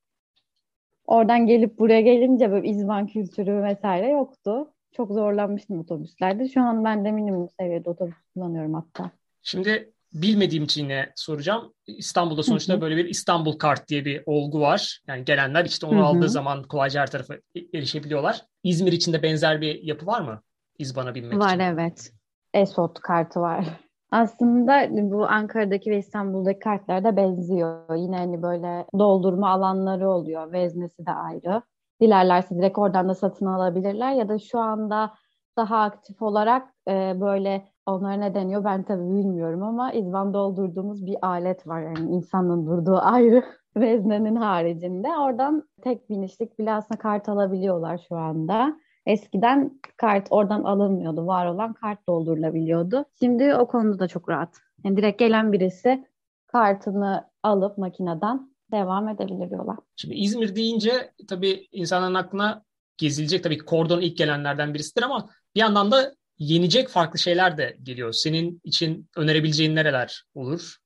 Oradan 1.05 1.47
gelip 1.47 1.79
buraya 1.79 2.01
gelince 2.01 2.51
böyle 2.51 2.67
izban 2.67 3.07
kültürü 3.07 3.63
vesaire 3.63 4.09
yoktu. 4.09 4.73
Çok 4.91 5.11
zorlanmıştım 5.11 5.79
otobüslerde. 5.79 6.49
Şu 6.49 6.61
an 6.61 6.83
ben 6.83 7.05
de 7.05 7.11
minimum 7.11 7.49
seviyede 7.59 7.89
otobüs 7.89 8.15
kullanıyorum 8.33 8.73
hatta. 8.73 9.11
Şimdi 9.41 9.93
bilmediğim 10.13 10.63
için 10.63 10.83
yine 10.83 11.11
soracağım. 11.15 11.73
İstanbul'da 11.87 12.43
sonuçta 12.43 12.81
böyle 12.81 12.97
bir 12.97 13.05
İstanbul 13.05 13.57
kart 13.57 13.87
diye 13.87 14.05
bir 14.05 14.23
olgu 14.25 14.59
var. 14.61 15.01
Yani 15.07 15.25
gelenler 15.25 15.65
işte 15.65 15.85
onu 15.85 16.05
aldığı 16.05 16.29
zaman 16.29 16.63
kolayca 16.63 17.01
her 17.01 17.11
tarafa 17.11 17.33
erişebiliyorlar. 17.73 18.45
İzmir 18.63 18.91
içinde 18.91 19.23
benzer 19.23 19.61
bir 19.61 19.83
yapı 19.83 20.05
var 20.05 20.21
mı? 20.21 20.41
İzban'a 20.79 21.15
binmek 21.15 21.39
var, 21.39 21.47
için. 21.47 21.59
Var 21.59 21.73
evet. 21.73 22.11
ESOT 22.53 22.99
kartı 22.99 23.39
var. 23.39 23.65
Aslında 24.11 24.87
bu 24.91 25.25
Ankara'daki 25.25 25.91
ve 25.91 25.97
İstanbul'daki 25.97 26.59
kartlarda 26.59 27.17
benziyor. 27.17 27.95
Yine 27.95 28.17
hani 28.17 28.41
böyle 28.41 28.85
doldurma 28.99 29.49
alanları 29.49 30.09
oluyor. 30.09 30.51
Veznesi 30.51 31.05
de 31.05 31.11
ayrı. 31.11 31.61
Dilerlerse 32.01 32.55
direkt 32.55 32.77
oradan 32.77 33.09
da 33.09 33.15
satın 33.15 33.45
alabilirler 33.45 34.11
ya 34.11 34.29
da 34.29 34.39
şu 34.39 34.59
anda 34.59 35.13
daha 35.57 35.81
aktif 35.81 36.21
olarak 36.21 36.73
e, 36.87 37.21
böyle 37.21 37.71
Onlara 37.85 38.13
ne 38.13 38.35
deniyor 38.35 38.63
ben 38.63 38.83
tabii 38.83 39.15
bilmiyorum 39.15 39.63
ama 39.63 39.91
izban 39.91 40.33
doldurduğumuz 40.33 41.05
bir 41.05 41.17
alet 41.21 41.67
var. 41.67 41.81
Yani 41.81 42.09
insanın 42.09 42.67
durduğu 42.67 42.97
ayrı 43.01 43.43
veznenin 43.77 44.35
haricinde. 44.35 45.07
Oradan 45.07 45.63
tek 45.81 46.09
binişlik 46.09 46.59
bile 46.59 46.73
aslında 46.73 46.99
kart 46.99 47.29
alabiliyorlar 47.29 48.05
şu 48.09 48.15
anda. 48.15 48.79
Eskiden 49.05 49.79
kart 49.97 50.27
oradan 50.29 50.63
alınmıyordu. 50.63 51.27
Var 51.27 51.45
olan 51.45 51.73
kart 51.73 52.07
doldurulabiliyordu. 52.07 53.05
Şimdi 53.19 53.55
o 53.55 53.67
konuda 53.67 53.99
da 53.99 54.07
çok 54.07 54.29
rahat. 54.29 54.57
Yani 54.83 54.97
direkt 54.97 55.19
gelen 55.19 55.51
birisi 55.51 56.05
kartını 56.47 57.29
alıp 57.43 57.77
makineden 57.77 58.50
devam 58.71 59.09
edebilir 59.09 59.51
yola. 59.51 59.77
Şimdi 59.95 60.15
İzmir 60.15 60.55
deyince 60.55 61.11
tabii 61.27 61.67
insanların 61.71 62.13
aklına 62.13 62.63
gezilecek 62.97 63.43
tabii 63.43 63.57
kordon 63.57 64.01
ilk 64.01 64.17
gelenlerden 64.17 64.73
birisidir 64.73 65.03
ama 65.03 65.29
bir 65.55 65.59
yandan 65.59 65.91
da 65.91 66.15
yenecek 66.37 66.89
farklı 66.89 67.19
şeyler 67.19 67.57
de 67.57 67.77
geliyor. 67.83 68.13
Senin 68.13 68.61
için 68.63 69.09
önerebileceğin 69.15 69.75
nereler 69.75 70.23
olur? 70.35 70.77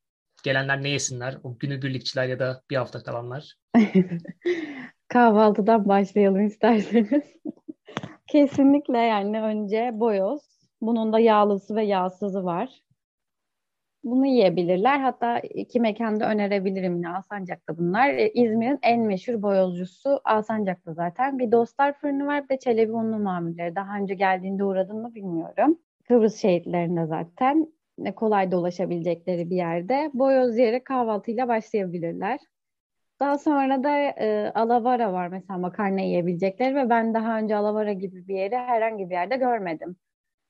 Gelenler 0.43 0.83
ne 0.83 0.89
yesinler? 0.89 1.37
O 1.43 1.57
günübirlikçiler 1.57 2.27
ya 2.27 2.39
da 2.39 2.61
bir 2.69 2.75
hafta 2.75 3.03
kalanlar. 3.03 3.55
Kahvaltıdan 5.07 5.87
başlayalım 5.87 6.45
isterseniz. 6.45 7.23
Kesinlikle 8.27 8.97
yani 8.97 9.41
önce 9.41 9.91
boyoz. 9.93 10.41
Bunun 10.81 11.13
da 11.13 11.19
yağlısı 11.19 11.75
ve 11.75 11.85
yağsızı 11.85 12.43
var. 12.43 12.69
Bunu 14.05 14.25
yiyebilirler. 14.25 14.99
Hatta 14.99 15.39
iki 15.39 15.79
mekanda 15.79 16.29
önerebilirim 16.29 16.95
yine 16.95 17.09
Alsancak'ta 17.09 17.77
bunlar. 17.77 18.09
E, 18.09 18.29
İzmir'in 18.29 18.79
en 18.83 19.01
meşhur 19.01 19.41
boyozcusu 19.41 20.21
Alsancak'ta 20.25 20.93
zaten. 20.93 21.39
Bir 21.39 21.51
Dostlar 21.51 21.93
Fırını 21.93 22.25
var 22.25 22.49
de 22.49 22.59
Çelebi 22.59 22.91
Unlu 22.91 23.19
Mamulleri. 23.19 23.75
Daha 23.75 23.97
önce 23.97 24.13
geldiğinde 24.13 24.63
uğradın 24.63 24.97
mı 25.01 25.15
bilmiyorum. 25.15 25.79
Kıbrıs 26.07 26.41
şehitlerinde 26.41 27.05
zaten 27.05 27.73
ne 27.97 28.15
kolay 28.15 28.51
dolaşabilecekleri 28.51 29.49
bir 29.49 29.55
yerde. 29.55 30.11
Boyoz 30.13 30.57
yiyerek 30.57 30.85
kahvaltıyla 30.85 31.47
başlayabilirler. 31.47 32.39
Daha 33.19 33.37
sonra 33.37 33.83
da 33.83 33.97
e, 33.99 34.51
alavara 34.55 35.13
var 35.13 35.27
mesela 35.27 35.57
makarna 35.57 36.01
yiyebilecekleri 36.01 36.75
ve 36.75 36.89
ben 36.89 37.13
daha 37.13 37.39
önce 37.39 37.55
alavara 37.55 37.93
gibi 37.93 38.27
bir 38.27 38.35
yeri 38.35 38.55
herhangi 38.57 39.09
bir 39.09 39.15
yerde 39.15 39.37
görmedim. 39.37 39.95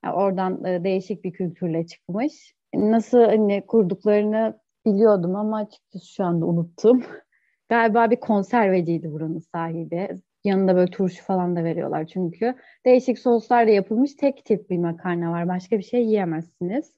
Yani 0.06 0.16
oradan 0.16 0.66
e, 0.66 0.84
değişik 0.84 1.24
bir 1.24 1.34
kültürle 1.34 1.86
çıkmış 1.86 2.55
nasıl 2.78 3.20
hani 3.20 3.66
kurduklarını 3.68 4.60
biliyordum 4.86 5.36
ama 5.36 5.58
açıkçası 5.58 6.14
şu 6.14 6.24
anda 6.24 6.46
unuttum. 6.46 7.04
Galiba 7.70 8.12
bir 8.12 8.20
konserveciydi 8.20 9.12
buranın 9.12 9.40
sahibi. 9.40 10.10
Yanında 10.44 10.76
böyle 10.76 10.92
turşu 10.92 11.24
falan 11.24 11.56
da 11.56 11.64
veriyorlar 11.64 12.06
çünkü. 12.06 12.56
Değişik 12.86 13.20
soslarla 13.20 13.72
yapılmış 13.72 14.16
tek 14.16 14.46
tip 14.46 14.70
bir 14.70 14.78
makarna 14.78 15.32
var. 15.32 15.48
Başka 15.48 15.78
bir 15.78 15.84
şey 15.84 16.06
yiyemezsiniz. 16.06 16.94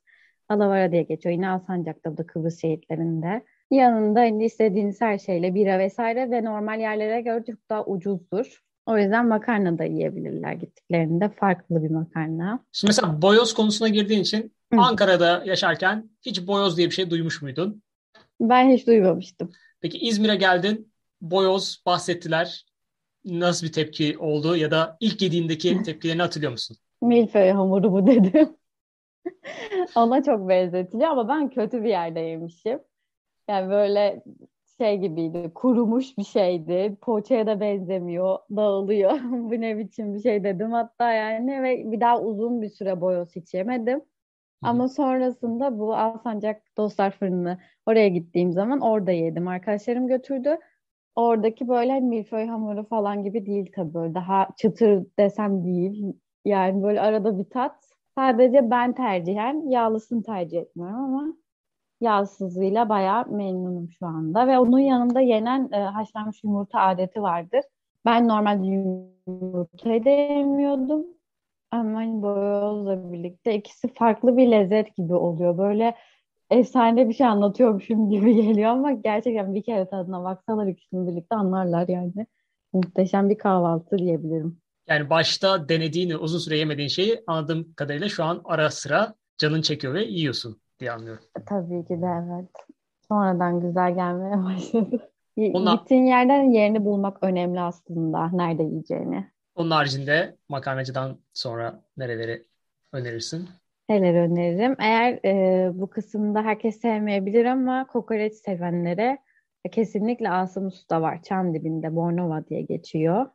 Alavara 0.49 0.91
diye 0.91 1.03
geçiyor. 1.03 1.33
Yine 1.33 1.49
Alsancak'ta 1.49 2.17
da 2.17 2.27
Kıbrıs 2.27 2.61
şehitlerinde. 2.61 3.43
Yanında 3.71 4.19
hani 4.19 4.45
istediğiniz 4.45 5.01
her 5.01 5.17
şeyle 5.17 5.55
bira 5.55 5.79
vesaire 5.79 6.31
ve 6.31 6.43
normal 6.43 6.79
yerlere 6.79 7.21
göre 7.21 7.43
çok 7.47 7.69
daha 7.69 7.85
ucuzdur. 7.85 8.63
O 8.85 8.97
yüzden 8.97 9.27
makarna 9.27 9.77
da 9.77 9.83
yiyebilirler 9.83 10.53
gittiklerinde. 10.53 11.29
Farklı 11.29 11.83
bir 11.83 11.89
makarna. 11.89 12.59
Şimdi 12.71 12.89
mesela 12.89 13.21
boyoz 13.21 13.53
konusuna 13.53 13.87
girdiğin 13.87 14.21
için 14.21 14.51
Hı. 14.73 14.79
Ankara'da 14.81 15.43
yaşarken 15.45 16.09
hiç 16.21 16.47
boyoz 16.47 16.77
diye 16.77 16.87
bir 16.87 16.93
şey 16.93 17.09
duymuş 17.09 17.41
muydun? 17.41 17.83
Ben 18.39 18.69
hiç 18.69 18.87
duymamıştım. 18.87 19.51
Peki 19.81 19.97
İzmir'e 19.97 20.35
geldin, 20.35 20.93
boyoz 21.21 21.81
bahsettiler. 21.85 22.65
Nasıl 23.25 23.67
bir 23.67 23.71
tepki 23.71 24.17
oldu 24.17 24.55
ya 24.55 24.71
da 24.71 24.97
ilk 24.99 25.21
yediğindeki 25.21 25.83
tepkilerini 25.83 26.21
hatırlıyor 26.21 26.51
musun? 26.51 26.77
Milföy 27.01 27.51
hamuru 27.51 27.91
bu 27.91 28.07
dedim. 28.07 28.49
Ona 29.95 30.23
çok 30.23 30.49
benzetiliyor 30.49 31.09
ama 31.09 31.29
ben 31.29 31.49
kötü 31.49 31.83
bir 31.83 31.89
yerde 31.89 32.19
yemişim. 32.19 32.79
Yani 33.49 33.69
böyle 33.69 34.23
şey 34.77 34.97
gibiydi, 34.97 35.51
kurumuş 35.55 36.17
bir 36.17 36.23
şeydi. 36.23 36.97
Poğaçaya 37.01 37.47
da 37.47 37.59
benzemiyor, 37.59 38.37
dağılıyor. 38.55 39.11
bu 39.23 39.61
ne 39.61 39.77
biçim 39.77 40.13
bir 40.13 40.19
şey 40.19 40.43
dedim 40.43 40.71
hatta 40.71 41.13
yani 41.13 41.63
ve 41.63 41.91
bir 41.91 42.01
daha 42.01 42.21
uzun 42.21 42.61
bir 42.61 42.69
süre 42.69 43.01
boyoz 43.01 43.35
hiç 43.35 43.53
yemedim. 43.53 44.01
Ama 44.61 44.87
sonrasında 44.87 45.79
bu 45.79 45.95
Alsancak 45.95 46.61
Dostlar 46.77 47.11
Fırını 47.11 47.57
oraya 47.85 48.07
gittiğim 48.07 48.53
zaman 48.53 48.81
orada 48.81 49.11
yedim. 49.11 49.47
Arkadaşlarım 49.47 50.07
götürdü. 50.07 50.57
Oradaki 51.15 51.67
böyle 51.67 51.91
hani 51.91 52.05
milföy 52.07 52.47
hamuru 52.47 52.87
falan 52.87 53.23
gibi 53.23 53.45
değil 53.45 53.71
tabii 53.75 54.15
daha 54.15 54.47
çıtır 54.57 55.05
desem 55.19 55.63
değil. 55.63 56.13
Yani 56.45 56.83
böyle 56.83 57.01
arada 57.01 57.39
bir 57.39 57.49
tat. 57.49 57.75
Sadece 58.15 58.71
ben 58.71 58.93
tercihen 58.93 59.69
yağlısını 59.69 60.23
tercih 60.23 60.57
etmiyorum 60.57 60.95
ama 61.03 61.33
yağsızıyla 62.01 62.89
bayağı 62.89 63.27
memnunum 63.27 63.89
şu 63.91 64.05
anda. 64.05 64.47
Ve 64.47 64.59
onun 64.59 64.79
yanında 64.79 65.19
yenen 65.21 65.69
e, 65.71 65.77
haşlanmış 65.77 66.43
yumurta 66.43 66.79
adeti 66.81 67.21
vardır. 67.21 67.61
Ben 68.05 68.27
normalde 68.27 68.65
yumurtayı 68.67 70.05
da. 70.05 71.16
Ama 71.71 71.97
hani 71.97 72.21
boyozla 72.21 73.13
birlikte 73.13 73.55
ikisi 73.55 73.93
farklı 73.93 74.37
bir 74.37 74.51
lezzet 74.51 74.95
gibi 74.95 75.13
oluyor. 75.13 75.57
Böyle 75.57 75.95
efsane 76.49 77.09
bir 77.09 77.13
şey 77.13 77.27
anlatıyormuşum 77.27 78.09
gibi 78.09 78.35
geliyor 78.35 78.69
ama 78.69 78.91
gerçekten 78.91 79.55
bir 79.55 79.63
kere 79.63 79.89
tadına 79.89 80.23
baksalar 80.23 80.67
ikisini 80.67 81.07
birlikte 81.07 81.35
anlarlar 81.35 81.87
yani. 81.87 82.27
Muhteşem 82.73 83.29
bir 83.29 83.37
kahvaltı 83.37 83.97
diyebilirim. 83.97 84.57
Yani 84.87 85.09
başta 85.09 85.69
denediğini, 85.69 86.17
uzun 86.17 86.39
süre 86.39 86.57
yemediğin 86.57 86.87
şeyi 86.87 87.23
anladığım 87.27 87.73
kadarıyla 87.73 88.09
şu 88.09 88.23
an 88.23 88.41
ara 88.45 88.71
sıra 88.71 89.13
canın 89.37 89.61
çekiyor 89.61 89.93
ve 89.93 90.03
yiyorsun 90.03 90.61
diye 90.79 90.91
anlıyorum. 90.91 91.23
Tabii 91.45 91.85
ki 91.85 92.01
de 92.01 92.05
evet. 92.05 92.49
Sonradan 93.07 93.59
güzel 93.61 93.95
gelmeye 93.95 94.37
başladı. 94.43 95.09
Ona... 95.37 95.75
Gittiğin 95.75 96.05
yerden 96.05 96.43
yerini 96.43 96.85
bulmak 96.85 97.17
önemli 97.23 97.59
aslında. 97.59 98.29
Nerede 98.33 98.63
yiyeceğini. 98.63 99.31
Onun 99.57 99.71
haricinde 99.71 100.37
makarnacıdan 100.49 101.17
sonra 101.33 101.83
nereleri 101.97 102.43
önerirsin? 102.93 103.49
Neler 103.89 104.13
öneririm? 104.13 104.75
Eğer 104.79 105.19
e, 105.25 105.69
bu 105.73 105.89
kısımda 105.89 106.41
herkes 106.41 106.81
sevmeyebilir 106.81 107.45
ama 107.45 107.87
kokoreç 107.87 108.33
sevenlere 108.33 109.17
kesinlikle 109.71 110.29
Asım 110.29 110.67
Usta 110.67 111.01
var. 111.01 111.23
Çam 111.23 111.53
dibinde 111.53 111.95
Bornova 111.95 112.45
diye 112.45 112.61
geçiyor. 112.61 113.25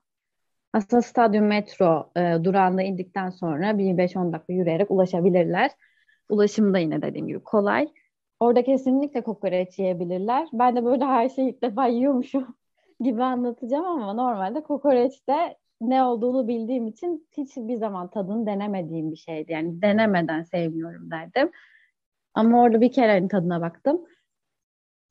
Aslında 0.73 1.03
stadyum 1.03 1.47
metro 1.47 2.11
e, 2.17 2.45
durağında 2.45 2.83
indikten 2.83 3.31
sonra 3.31 3.79
bir 3.79 3.85
5-10 3.85 4.33
dakika 4.33 4.53
yürüyerek 4.53 4.91
ulaşabilirler. 4.91 5.71
Ulaşım 6.29 6.75
da 6.75 6.79
yine 6.79 7.03
dediğim 7.03 7.27
gibi 7.27 7.41
kolay. 7.41 7.89
Orada 8.41 8.65
kesinlikle 8.65 9.21
kokoreç 9.21 9.79
yiyebilirler. 9.79 10.49
Ben 10.53 10.77
de 10.77 10.85
böyle 10.85 11.05
her 11.05 11.29
şeyi 11.29 11.51
ilk 11.51 11.63
defa 11.63 11.87
yiyormuşum 11.87 12.57
gibi 13.01 13.23
anlatacağım 13.23 13.85
ama 13.85 14.13
normalde 14.13 14.63
kokoreç 14.63 15.29
de 15.29 15.57
ne 15.89 16.03
olduğunu 16.03 16.49
bildiğim 16.49 16.87
için 16.87 17.29
hiçbir 17.37 17.77
zaman 17.77 18.11
tadını 18.11 18.47
denemediğim 18.47 19.11
bir 19.11 19.17
şeydi. 19.17 19.53
Yani 19.53 19.83
denemeden 19.83 20.43
sevmiyorum 20.43 21.11
derdim. 21.11 21.51
Ama 22.35 22.63
orada 22.63 22.81
bir 22.81 22.93
kere 22.93 23.13
hani 23.13 23.29
tadına 23.29 23.61
baktım. 23.61 24.01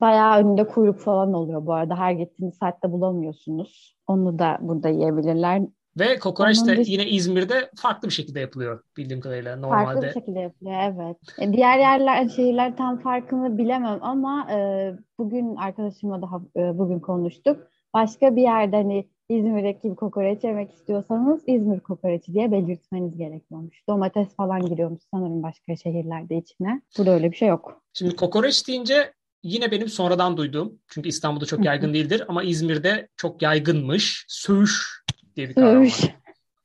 Bayağı 0.02 0.40
önünde 0.40 0.68
kuyruk 0.68 1.00
falan 1.00 1.34
oluyor 1.34 1.66
bu 1.66 1.74
arada. 1.74 2.00
Her 2.00 2.12
gittiğiniz 2.12 2.58
saatte 2.58 2.92
bulamıyorsunuz. 2.92 3.98
Onu 4.08 4.40
da 4.40 4.58
burada 4.62 4.90
yiyebilirler. 4.90 5.62
Ve 6.00 6.20
kokoreç 6.20 6.66
de 6.66 6.84
yine 6.86 7.06
İzmir'de 7.06 7.70
farklı 7.76 8.08
bir 8.08 8.14
şekilde 8.14 8.40
yapılıyor 8.40 8.84
bildiğim 8.98 9.22
kadarıyla 9.22 9.56
normalde. 9.56 9.86
Farklı 9.86 10.02
bir 10.02 10.14
şekilde 10.14 10.40
yapılıyor 10.40 10.78
evet. 10.82 11.18
E, 11.40 11.54
diğer 11.54 11.80
yerler, 11.80 12.30
şehirler 12.30 12.78
tam 12.78 13.00
farkını 13.00 13.58
bilemem 13.58 14.00
ama 14.02 14.48
e, 14.52 14.92
bugün 15.18 15.56
arkadaşımla 15.56 16.22
daha 16.22 16.42
e, 16.56 16.78
bugün 16.78 17.00
konuştuk. 17.00 17.68
Başka 17.94 18.36
bir 18.36 18.42
yerde 18.42 18.76
hani 18.76 19.10
İzmir'deki 19.32 19.92
bir 19.92 19.96
kokoreç 19.96 20.44
yemek 20.44 20.74
istiyorsanız 20.74 21.44
İzmir 21.48 21.80
kokoreçi 21.80 22.34
diye 22.34 22.52
belirtmeniz 22.52 23.18
gerekiyormuş. 23.18 23.88
Domates 23.90 24.36
falan 24.36 24.62
giriyormuş 24.62 25.02
sanırım 25.14 25.44
başka 25.44 25.76
şehirlerde 25.76 26.38
içine. 26.38 26.82
Burada 26.98 27.12
öyle 27.12 27.32
bir 27.32 27.36
şey 27.36 27.48
yok. 27.48 27.82
Şimdi 27.94 28.16
kokoreç 28.16 28.68
deyince 28.68 29.14
yine 29.44 29.72
benim 29.72 29.88
sonradan 29.88 30.38
duyduğum, 30.38 30.80
çünkü 30.88 31.10
İstanbul'da 31.10 31.46
çok 31.46 31.66
yaygın 31.66 31.94
değildir 31.94 32.24
ama 32.28 32.44
İzmir'de 32.44 33.08
çok 33.16 33.42
yaygınmış. 33.42 34.26
Söğüş 34.28 35.04
diye 35.36 35.50
bir 35.50 35.54
kavram 35.54 35.82
var. 35.82 36.16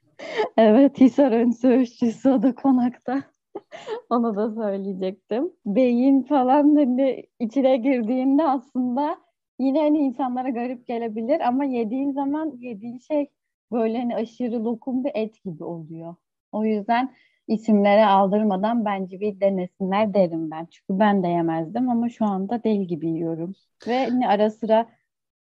evet, 0.56 1.00
Hisar'ın 1.00 1.50
söğüşçüsü 1.50 2.30
o 2.30 2.42
da 2.42 2.54
konakta. 2.54 3.22
Onu 4.10 4.36
da 4.36 4.54
söyleyecektim. 4.54 5.52
Beyin 5.66 6.22
falan 6.22 6.76
hani 6.76 7.26
içine 7.40 7.76
girdiğinde 7.76 8.44
aslında 8.44 9.25
yine 9.58 9.80
hani 9.80 9.98
insanlara 9.98 10.50
garip 10.50 10.86
gelebilir 10.86 11.40
ama 11.40 11.64
yediğin 11.64 12.12
zaman 12.12 12.56
yediğin 12.60 12.98
şey 12.98 13.30
böyle 13.72 13.98
hani 13.98 14.16
aşırı 14.16 14.64
lokum 14.64 15.04
bir 15.04 15.10
et 15.14 15.44
gibi 15.44 15.64
oluyor. 15.64 16.14
O 16.52 16.64
yüzden 16.64 17.14
isimlere 17.48 18.06
aldırmadan 18.06 18.84
bence 18.84 19.20
bir 19.20 19.40
denesinler 19.40 20.14
derim 20.14 20.50
ben. 20.50 20.68
Çünkü 20.70 21.00
ben 21.00 21.22
de 21.22 21.28
yemezdim 21.28 21.88
ama 21.88 22.08
şu 22.08 22.24
anda 22.24 22.64
del 22.64 22.84
gibi 22.84 23.08
yiyorum. 23.08 23.54
Ve 23.86 24.04
hani 24.04 24.28
ara 24.28 24.50
sıra 24.50 24.88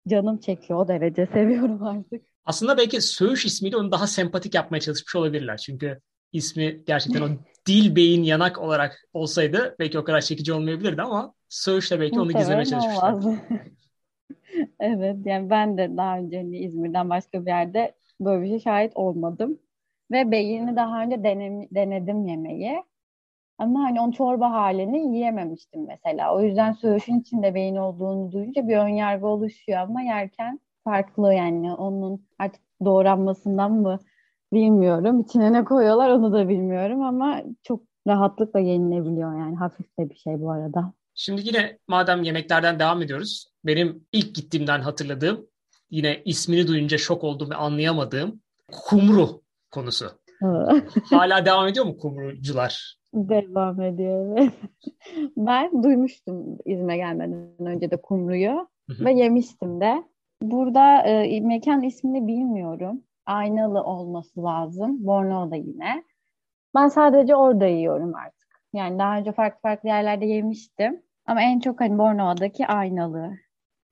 canım 0.07 0.37
çekiyor 0.37 0.79
o 0.79 0.87
derece 0.87 1.25
seviyorum 1.33 1.83
artık. 1.83 2.25
Aslında 2.45 2.77
belki 2.77 3.01
Söğüş 3.01 3.45
ismiyle 3.45 3.77
onu 3.77 3.91
daha 3.91 4.07
sempatik 4.07 4.55
yapmaya 4.55 4.79
çalışmış 4.79 5.15
olabilirler. 5.15 5.57
Çünkü 5.57 5.99
ismi 6.33 6.83
gerçekten 6.87 7.21
o 7.21 7.27
dil 7.67 7.95
beyin 7.95 8.23
yanak 8.23 8.59
olarak 8.59 9.07
olsaydı 9.13 9.75
belki 9.79 9.99
o 9.99 10.03
kadar 10.03 10.21
çekici 10.21 10.53
olmayabilirdi 10.53 11.01
ama 11.01 11.33
Söğüş'le 11.49 11.91
belki 11.91 12.19
onu 12.19 12.31
gizlemeye 12.31 12.65
çalışmışlar. 12.65 13.15
evet 14.79 15.17
yani 15.25 15.49
ben 15.49 15.77
de 15.77 15.97
daha 15.97 16.17
önce 16.17 16.37
hani 16.37 16.57
İzmir'den 16.57 17.09
başka 17.09 17.45
bir 17.45 17.51
yerde 17.51 17.95
böyle 18.19 18.43
bir 18.43 18.49
şey 18.49 18.59
şahit 18.59 18.91
olmadım. 18.97 19.59
Ve 20.11 20.31
beyini 20.31 20.75
daha 20.75 21.03
önce 21.03 21.23
denem, 21.23 21.61
denedim 21.71 22.25
yemeği. 22.25 22.83
Ama 23.57 23.83
hani 23.83 24.01
onun 24.01 24.11
çorba 24.11 24.51
halini 24.51 25.15
yiyememiştim 25.15 25.85
mesela. 25.87 26.35
O 26.35 26.41
yüzden 26.41 26.73
söğüşün 26.73 27.19
içinde 27.19 27.55
beyin 27.55 27.75
olduğunu 27.75 28.31
duyunca 28.31 28.67
bir 28.67 28.77
ön 28.77 28.87
yargı 28.87 29.27
oluşuyor 29.27 29.79
ama 29.79 30.01
yerken 30.01 30.59
farklı 30.83 31.33
yani 31.33 31.73
onun 31.73 32.27
artık 32.39 32.61
doğranmasından 32.85 33.71
mı 33.71 33.99
bilmiyorum. 34.53 35.21
İçine 35.21 35.53
ne 35.53 35.63
koyuyorlar 35.63 36.09
onu 36.09 36.33
da 36.33 36.49
bilmiyorum 36.49 37.01
ama 37.01 37.41
çok 37.63 37.81
rahatlıkla 38.07 38.59
yenilebiliyor 38.59 39.39
yani 39.39 39.55
hafif 39.55 39.99
de 39.99 40.09
bir 40.09 40.15
şey 40.15 40.41
bu 40.41 40.51
arada. 40.51 40.93
Şimdi 41.13 41.41
yine 41.45 41.77
madem 41.87 42.23
yemeklerden 42.23 42.79
devam 42.79 43.01
ediyoruz. 43.01 43.52
Benim 43.65 44.07
ilk 44.11 44.35
gittiğimden 44.35 44.79
hatırladığım 44.81 45.47
yine 45.89 46.21
ismini 46.25 46.67
duyunca 46.67 46.97
şok 46.97 47.23
olduğum 47.23 47.49
ve 47.49 47.55
anlayamadığım 47.55 48.41
kumru 48.71 49.41
konusu. 49.71 50.05
Hala 51.09 51.45
devam 51.45 51.67
ediyor 51.67 51.85
mu 51.85 51.97
kumrucular? 51.97 52.97
Devam 53.13 53.81
ediyor 53.81 54.37
evet. 54.37 54.53
ben 55.37 55.83
duymuştum 55.83 56.57
İzmir'e 56.65 56.97
gelmeden 56.97 57.67
önce 57.67 57.91
de 57.91 58.01
kumruyu 58.01 58.67
ve 58.89 59.13
yemiştim 59.13 59.81
de. 59.81 60.03
Burada 60.41 61.01
e, 61.01 61.41
mekan 61.41 61.83
ismini 61.83 62.27
bilmiyorum. 62.27 63.03
Aynalı 63.25 63.83
olması 63.83 64.43
lazım. 64.43 65.05
Bornova'da 65.05 65.55
yine. 65.55 66.03
Ben 66.75 66.87
sadece 66.87 67.35
orada 67.35 67.65
yiyorum 67.65 68.15
artık. 68.15 68.49
Yani 68.73 68.99
daha 68.99 69.17
önce 69.17 69.31
farklı 69.31 69.59
farklı 69.61 69.89
yerlerde 69.89 70.25
yemiştim. 70.25 71.01
Ama 71.25 71.41
en 71.41 71.59
çok 71.59 71.81
hani 71.81 71.97
Bornova'daki 71.97 72.67
aynalı. 72.67 73.31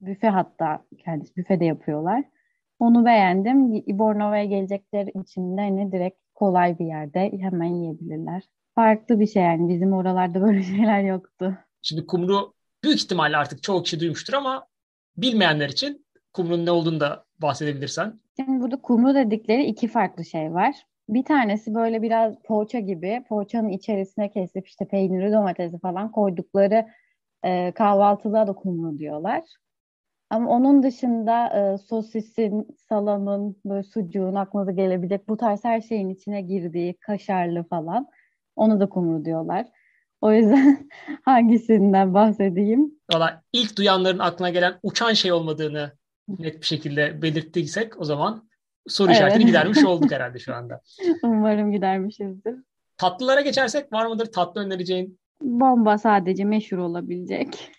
Büfe 0.01 0.27
hatta 0.27 0.85
kendisi 0.97 1.35
büfede 1.35 1.65
yapıyorlar. 1.65 2.23
Onu 2.79 3.05
beğendim. 3.05 3.83
Bornova'ya 3.99 4.45
gelecekler 4.45 5.07
için 5.21 5.57
de 5.57 5.61
hani 5.61 5.91
direkt 5.91 6.19
kolay 6.35 6.79
bir 6.79 6.85
yerde 6.85 7.31
hemen 7.39 7.67
yiyebilirler. 7.67 8.43
Farklı 8.75 9.19
bir 9.19 9.27
şey 9.27 9.43
yani 9.43 9.69
bizim 9.69 9.93
oralarda 9.93 10.41
böyle 10.41 10.63
şeyler 10.77 11.01
yoktu. 11.01 11.57
Şimdi 11.81 12.05
kumru 12.05 12.53
büyük 12.83 12.99
ihtimalle 12.99 13.37
artık 13.37 13.63
çoğu 13.63 13.83
kişi 13.83 13.99
duymuştur 13.99 14.33
ama 14.33 14.67
bilmeyenler 15.17 15.69
için 15.69 16.05
kumrunun 16.33 16.65
ne 16.65 16.71
olduğunu 16.71 16.99
da 16.99 17.25
bahsedebilirsen. 17.39 18.19
Şimdi 18.35 18.61
burada 18.61 18.81
kumru 18.81 19.15
dedikleri 19.15 19.65
iki 19.65 19.87
farklı 19.87 20.25
şey 20.25 20.53
var. 20.53 20.75
Bir 21.09 21.23
tanesi 21.23 21.75
böyle 21.75 22.01
biraz 22.01 22.35
poğaça 22.43 22.79
gibi. 22.79 23.23
Poğaçanın 23.29 23.69
içerisine 23.69 24.29
kesip 24.31 24.67
işte 24.67 24.87
peyniri, 24.87 25.31
domatesi 25.31 25.79
falan 25.79 26.11
koydukları 26.11 26.85
e, 27.43 27.71
kahvaltılığa 27.71 28.47
da 28.47 28.53
kumru 28.53 28.97
diyorlar. 28.97 29.41
Ama 30.31 30.49
onun 30.49 30.83
dışında 30.83 31.47
e, 31.47 31.77
sosisin, 31.77 32.67
salamın, 32.89 33.55
böyle 33.65 33.83
sucuğun 33.83 34.35
aklınıza 34.35 34.71
gelebilecek 34.71 35.29
bu 35.29 35.37
tarz 35.37 35.63
her 35.63 35.81
şeyin 35.81 36.09
içine 36.09 36.41
girdiği 36.41 36.97
kaşarlı 36.97 37.63
falan 37.63 38.07
onu 38.55 38.79
da 38.79 38.89
kumru 38.89 39.25
diyorlar. 39.25 39.65
O 40.21 40.31
yüzden 40.31 40.89
hangisinden 41.25 42.13
bahsedeyim? 42.13 42.91
Valla 43.13 43.43
ilk 43.53 43.77
duyanların 43.77 44.19
aklına 44.19 44.49
gelen 44.49 44.79
uçan 44.83 45.13
şey 45.13 45.31
olmadığını 45.31 45.91
net 46.27 46.61
bir 46.61 46.65
şekilde 46.65 47.21
belirttiysek 47.21 48.01
o 48.01 48.03
zaman 48.03 48.49
soru 48.87 49.07
evet. 49.07 49.17
işaretini 49.17 49.45
gidermiş 49.45 49.83
olduk 49.85 50.11
herhalde 50.11 50.39
şu 50.39 50.55
anda. 50.55 50.81
Umarım 51.23 51.71
gidermişizdir. 51.71 52.55
Tatlılara 52.97 53.41
geçersek 53.41 53.93
var 53.93 54.05
mıdır 54.05 54.25
tatlı 54.25 54.61
önereceğin? 54.61 55.19
Bomba 55.41 55.97
sadece 55.97 56.45
meşhur 56.45 56.77
olabilecek. 56.77 57.71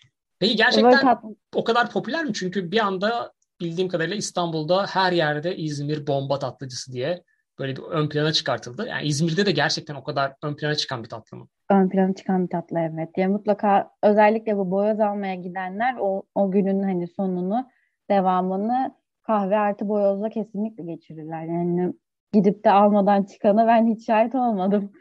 Peki 0.43 0.55
gerçekten 0.55 1.19
o 1.55 1.63
kadar 1.63 1.89
popüler 1.89 2.25
mi? 2.25 2.33
Çünkü 2.33 2.71
bir 2.71 2.79
anda 2.79 3.31
bildiğim 3.61 3.89
kadarıyla 3.89 4.15
İstanbul'da 4.15 4.85
her 4.85 5.11
yerde 5.11 5.57
İzmir 5.57 6.07
bomba 6.07 6.39
tatlıcısı 6.39 6.91
diye 6.91 7.23
böyle 7.59 7.75
bir 7.75 7.81
ön 7.81 8.09
plana 8.09 8.31
çıkartıldı. 8.33 8.87
Yani 8.89 9.07
İzmir'de 9.07 9.45
de 9.45 9.51
gerçekten 9.51 9.95
o 9.95 10.03
kadar 10.03 10.33
ön 10.43 10.55
plana 10.55 10.75
çıkan 10.75 11.03
bir 11.03 11.09
tatlı 11.09 11.37
mı? 11.37 11.47
Ön 11.69 11.89
plana 11.89 12.15
çıkan 12.15 12.43
bir 12.43 12.49
tatlı 12.49 12.79
evet. 12.79 13.09
Yani 13.17 13.31
mutlaka 13.31 13.89
özellikle 14.03 14.57
bu 14.57 14.71
boyoz 14.71 14.99
almaya 14.99 15.35
gidenler 15.35 15.95
o, 15.99 16.23
o 16.35 16.51
günün 16.51 16.83
hani 16.83 17.07
sonunu 17.07 17.69
devamını 18.09 18.95
kahve 19.21 19.57
artı 19.57 19.89
boyozla 19.89 20.29
kesinlikle 20.29 20.83
geçirirler. 20.83 21.43
Yani 21.43 21.93
gidip 22.33 22.63
de 22.63 22.71
almadan 22.71 23.23
çıkanı 23.23 23.67
ben 23.67 23.87
hiç 23.87 24.05
şahit 24.05 24.35
olmadım. 24.35 24.91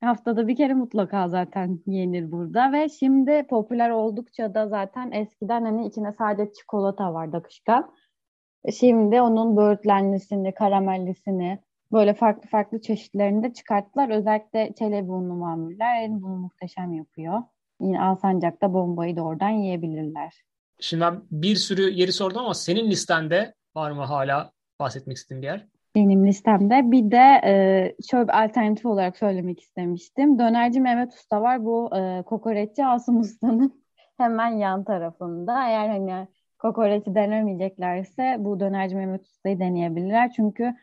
Haftada 0.00 0.48
bir 0.48 0.56
kere 0.56 0.74
mutlaka 0.74 1.28
zaten 1.28 1.80
yenir 1.86 2.32
burada 2.32 2.72
ve 2.72 2.88
şimdi 2.88 3.46
popüler 3.50 3.90
oldukça 3.90 4.54
da 4.54 4.68
zaten 4.68 5.10
eskiden 5.12 5.64
hani 5.64 5.86
içine 5.86 6.12
sadece 6.18 6.52
çikolata 6.52 7.14
vardı 7.14 7.36
akışkan. 7.36 7.94
Şimdi 8.72 9.20
onun 9.20 9.56
böğürtlenlisini, 9.56 10.54
karamellisini 10.54 11.58
böyle 11.92 12.14
farklı 12.14 12.48
farklı 12.48 12.80
çeşitlerini 12.80 13.42
de 13.42 13.52
çıkarttılar. 13.52 14.08
Özellikle 14.08 14.74
çelebi 14.78 15.10
unlu 15.10 15.34
mamuller 15.34 16.10
bunu 16.10 16.36
muhteşem 16.36 16.92
yapıyor. 16.92 17.42
Yine 17.80 18.02
Alsancak'ta 18.02 18.72
bombayı 18.74 19.16
da 19.16 19.22
oradan 19.22 19.48
yiyebilirler. 19.48 20.42
Şimdi 20.80 21.00
ben 21.00 21.22
bir 21.30 21.56
sürü 21.56 21.90
yeri 21.90 22.12
sordum 22.12 22.38
ama 22.38 22.54
senin 22.54 22.90
listende 22.90 23.54
var 23.74 23.90
mı 23.90 24.04
hala 24.04 24.52
bahsetmek 24.80 25.16
istediğin 25.16 25.42
bir 25.42 25.46
yer? 25.46 25.66
Benim 25.94 26.26
listemde. 26.26 26.90
Bir 26.90 27.10
de 27.10 27.40
e, 27.44 27.96
şöyle 28.10 28.28
bir 28.28 28.44
alternatif 28.44 28.86
olarak 28.86 29.16
söylemek 29.16 29.60
istemiştim. 29.60 30.38
Dönerci 30.38 30.80
Mehmet 30.80 31.12
Usta 31.14 31.42
var. 31.42 31.64
Bu 31.64 31.96
e, 31.96 32.22
kokoreççi 32.22 32.86
Asım 32.86 33.20
Usta'nın 33.20 33.84
hemen 34.18 34.48
yan 34.48 34.84
tarafında. 34.84 35.68
Eğer 35.68 35.88
hani 35.88 36.28
kokoreçi 36.58 37.14
denemeyeceklerse 37.14 38.36
bu 38.38 38.60
dönerci 38.60 38.96
Mehmet 38.96 39.26
Usta'yı 39.26 39.58
deneyebilirler. 39.60 40.32
Çünkü 40.32 40.74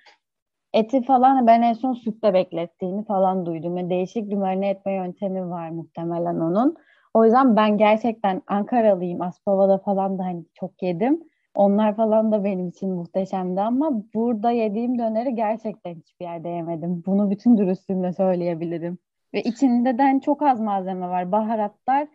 eti 0.74 1.04
falan 1.04 1.48
ben 1.48 1.62
en 1.62 1.74
son 1.74 1.94
sütte 1.94 2.34
beklettiğini 2.34 3.06
falan 3.06 3.46
duydum. 3.46 3.78
Yani 3.78 3.90
değişik 3.90 4.30
bir 4.30 4.36
marine 4.36 4.70
etme 4.70 4.94
yöntemi 4.94 5.50
var 5.50 5.70
muhtemelen 5.70 6.36
onun. 6.36 6.76
O 7.14 7.26
yüzden 7.26 7.56
ben 7.56 7.78
gerçekten 7.78 8.42
Ankaralıyım. 8.48 9.22
Aspava'da 9.22 9.78
falan 9.78 10.20
da 10.20 10.24
hani 10.24 10.46
çok 10.54 10.84
yedim. 10.84 11.24
Onlar 11.56 11.96
falan 11.96 12.32
da 12.32 12.44
benim 12.44 12.68
için 12.68 12.90
muhteşemdi 12.90 13.62
ama 13.62 14.04
burada 14.14 14.52
yediğim 14.52 15.00
döneri 15.00 15.36
gerçekten 15.36 15.96
hiçbir 15.96 16.26
yerde 16.26 16.50
yemedim. 16.50 17.04
Bunu 17.06 17.32
bütün 17.32 17.58
dürüstlüğümle 17.58 18.14
söyleyebilirim. 18.14 18.98
Ve 19.34 19.42
içinde 19.42 19.98
de 19.98 20.20
çok 20.26 20.42
az 20.42 20.60
malzeme 20.60 21.08
var. 21.08 21.32
Baharatlar, 21.32 22.08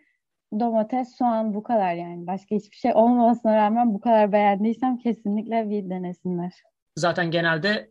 domates, 0.61 1.17
soğan 1.17 1.55
bu 1.55 1.63
kadar 1.63 1.95
yani. 1.95 2.27
Başka 2.27 2.55
hiçbir 2.57 2.77
şey 2.77 2.93
olmamasına 2.95 3.57
rağmen 3.57 3.95
bu 3.95 4.01
kadar 4.01 4.33
beğendiysem 4.33 4.99
kesinlikle 4.99 5.71
bir 5.71 5.91
denesinler. 5.91 6.53
Zaten 6.97 7.31
genelde 7.31 7.91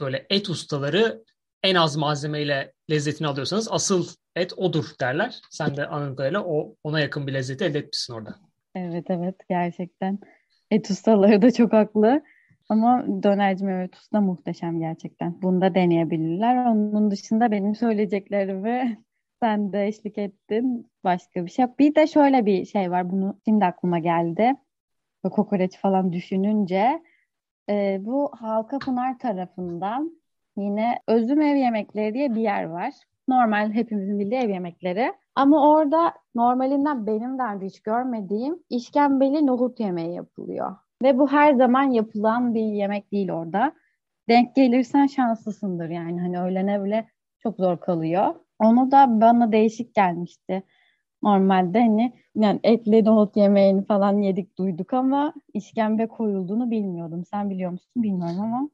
böyle 0.00 0.26
et 0.30 0.50
ustaları 0.50 1.24
en 1.62 1.74
az 1.74 1.96
malzemeyle 1.96 2.72
lezzetini 2.90 3.28
alıyorsanız 3.28 3.68
asıl 3.70 4.06
et 4.36 4.52
odur 4.56 4.84
derler. 5.00 5.40
Sen 5.50 5.76
de 5.76 5.86
anladığım 5.86 6.16
kadarıyla 6.16 6.44
o, 6.44 6.74
ona 6.84 7.00
yakın 7.00 7.26
bir 7.26 7.34
lezzeti 7.34 7.64
elde 7.64 7.78
etmişsin 7.78 8.14
orada. 8.14 8.34
Evet 8.74 9.10
evet 9.10 9.34
gerçekten. 9.48 10.18
Et 10.70 10.90
ustaları 10.90 11.42
da 11.42 11.50
çok 11.52 11.72
haklı. 11.72 12.22
Ama 12.68 13.06
dönerci 13.22 13.64
Mehmet 13.64 13.96
Usta 13.96 14.20
muhteşem 14.20 14.80
gerçekten. 14.80 15.42
Bunu 15.42 15.60
da 15.60 15.74
deneyebilirler. 15.74 16.66
Onun 16.66 17.10
dışında 17.10 17.50
benim 17.50 17.74
söyleyeceklerimi 17.74 18.98
sen 19.42 19.72
de 19.72 19.86
eşlik 19.86 20.18
ettin. 20.18 20.90
Başka 21.04 21.46
bir 21.46 21.50
şey. 21.50 21.66
Bir 21.78 21.94
de 21.94 22.06
şöyle 22.06 22.46
bir 22.46 22.64
şey 22.64 22.90
var. 22.90 23.10
Bunu 23.10 23.40
şimdi 23.44 23.64
aklıma 23.64 23.98
geldi. 23.98 24.54
Ve 25.24 25.28
kokoreç 25.28 25.78
falan 25.78 26.12
düşününce. 26.12 27.02
E, 27.68 27.98
bu 28.00 28.30
Halkapınar 28.40 29.18
tarafından 29.18 30.20
yine 30.56 30.98
Özüm 31.06 31.40
Ev 31.40 31.56
Yemekleri 31.56 32.14
diye 32.14 32.34
bir 32.34 32.40
yer 32.40 32.64
var. 32.64 32.92
Normal 33.28 33.72
hepimizin 33.72 34.18
bildiği 34.18 34.40
ev 34.40 34.50
yemekleri. 34.50 35.12
Ama 35.34 35.70
orada 35.70 36.12
normalinden 36.34 37.06
benim 37.06 37.38
daha 37.38 37.60
hiç 37.60 37.80
görmediğim 37.80 38.58
işkembeli 38.70 39.46
nohut 39.46 39.80
yemeği 39.80 40.14
yapılıyor. 40.14 40.76
Ve 41.02 41.18
bu 41.18 41.28
her 41.28 41.54
zaman 41.54 41.82
yapılan 41.82 42.54
bir 42.54 42.64
yemek 42.64 43.12
değil 43.12 43.30
orada. 43.30 43.72
Denk 44.28 44.56
gelirsen 44.56 45.06
şanslısındır 45.06 45.88
yani. 45.88 46.20
Hani 46.20 46.40
öğlene 46.40 46.84
bile 46.84 47.08
çok 47.38 47.56
zor 47.56 47.80
kalıyor. 47.80 48.34
Onu 48.58 48.90
da 48.90 49.20
bana 49.20 49.52
değişik 49.52 49.94
gelmişti. 49.94 50.62
Normalde 51.22 51.80
hani 51.80 52.12
yani 52.36 52.60
etli 52.62 53.04
nohut 53.04 53.36
yemeğini 53.36 53.84
falan 53.84 54.18
yedik 54.18 54.58
duyduk 54.58 54.92
ama 54.92 55.34
işkembe 55.54 56.06
koyulduğunu 56.06 56.70
bilmiyordum. 56.70 57.24
Sen 57.24 57.50
biliyor 57.50 57.70
musun 57.70 57.90
bilmiyorum 57.96 58.40
ama. 58.40 58.70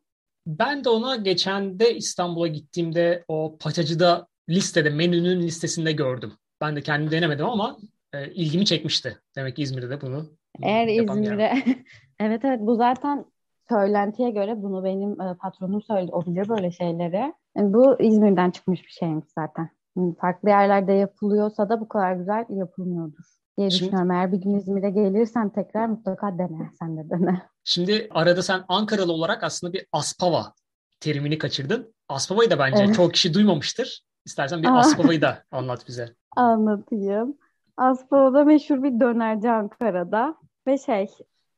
Ben 0.46 0.84
de 0.84 0.88
ona 0.88 1.16
geçen 1.16 1.78
de 1.78 1.96
İstanbul'a 1.96 2.46
gittiğimde 2.46 3.24
o 3.28 3.56
paçacıda 3.60 4.26
listede 4.48 4.90
menünün 4.90 5.40
listesinde 5.40 5.92
gördüm. 5.92 6.32
Ben 6.60 6.76
de 6.76 6.82
kendim 6.82 7.10
denemedim 7.10 7.46
ama 7.46 7.76
e, 8.12 8.30
ilgimi 8.32 8.64
çekmişti. 8.64 9.18
Demek 9.36 9.56
ki 9.56 9.62
İzmir'de 9.62 9.90
de 9.90 10.00
bunu 10.00 10.26
Eğer 10.62 10.86
İzmir'de 10.86 11.52
evet 12.20 12.44
evet 12.44 12.60
bu 12.60 12.76
zaten 12.76 13.24
söylentiye 13.68 14.30
göre 14.30 14.62
bunu 14.62 14.84
benim 14.84 15.20
e, 15.20 15.34
patronum 15.34 15.82
söyledi. 15.82 16.12
O 16.12 16.26
bilir 16.26 16.48
böyle 16.48 16.72
şeyleri. 16.72 17.34
Yani 17.56 17.72
bu 17.72 18.02
İzmir'den 18.02 18.50
çıkmış 18.50 18.84
bir 18.84 18.92
şeymiş 18.92 19.26
zaten. 19.38 19.70
Yani 19.96 20.14
farklı 20.16 20.48
yerlerde 20.48 20.92
yapılıyorsa 20.92 21.68
da 21.68 21.80
bu 21.80 21.88
kadar 21.88 22.12
güzel 22.12 22.44
yapılmıyordur 22.50 23.24
diye 23.58 23.70
Şimdi, 23.70 23.82
düşünüyorum. 23.82 24.10
Eğer 24.10 24.32
bir 24.32 24.36
gün 24.36 24.54
İzmir'e 24.54 24.90
gelirsen 24.90 25.52
tekrar 25.52 25.86
mutlaka 25.86 26.38
dene. 26.38 26.70
Sen 26.78 26.96
de 26.96 27.10
dene. 27.10 27.42
Şimdi 27.64 28.08
arada 28.10 28.42
sen 28.42 28.64
Ankaralı 28.68 29.12
olarak 29.12 29.42
aslında 29.42 29.72
bir 29.72 29.86
Aspava 29.92 30.52
terimini 31.00 31.38
kaçırdın. 31.38 31.94
Aspava'yı 32.08 32.50
da 32.50 32.58
bence 32.58 32.82
evet. 32.84 32.94
çoğu 32.94 33.08
kişi 33.08 33.34
duymamıştır. 33.34 34.02
İstersen 34.24 34.62
bir 34.62 34.78
Aspava'yı 34.78 35.22
da 35.22 35.44
anlat 35.50 35.84
bize. 35.88 36.14
Anlatayım. 36.36 37.38
Aspava'da 37.76 38.44
meşhur 38.44 38.82
bir 38.82 39.00
dönerci 39.00 39.50
Ankara'da. 39.50 40.34
Ve 40.66 40.78
şey 40.78 41.06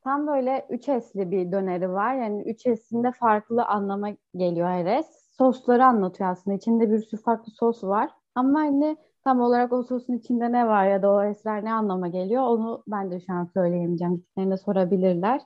tam 0.04 0.26
böyle 0.26 0.66
üç 0.70 0.88
esli 0.88 1.30
bir 1.30 1.52
döneri 1.52 1.90
var. 1.92 2.14
Yani 2.14 2.42
üç 2.42 2.66
eslinde 2.66 3.12
farklı 3.12 3.64
anlama 3.64 4.08
geliyor 4.36 4.68
her 4.68 4.86
es. 4.86 5.06
Sosları 5.38 5.86
anlatıyor 5.86 6.30
aslında. 6.30 6.56
İçinde 6.56 6.90
bir 6.90 6.98
sürü 6.98 7.20
farklı 7.22 7.52
sos 7.52 7.84
var. 7.84 8.10
Ama 8.34 8.60
hani 8.60 8.96
tam 9.24 9.40
olarak 9.40 9.72
o 9.72 9.82
sosun 9.82 10.12
içinde 10.14 10.52
ne 10.52 10.66
var 10.66 10.86
ya 10.86 11.02
da 11.02 11.10
o 11.12 11.22
esler 11.22 11.64
ne 11.64 11.72
anlama 11.72 12.08
geliyor 12.08 12.42
onu 12.42 12.84
ben 12.86 13.10
de 13.10 13.20
şu 13.20 13.32
an 13.32 13.44
söyleyemeyeceğim. 13.44 14.16
Gittiklerinde 14.16 14.56
sorabilirler. 14.56 15.40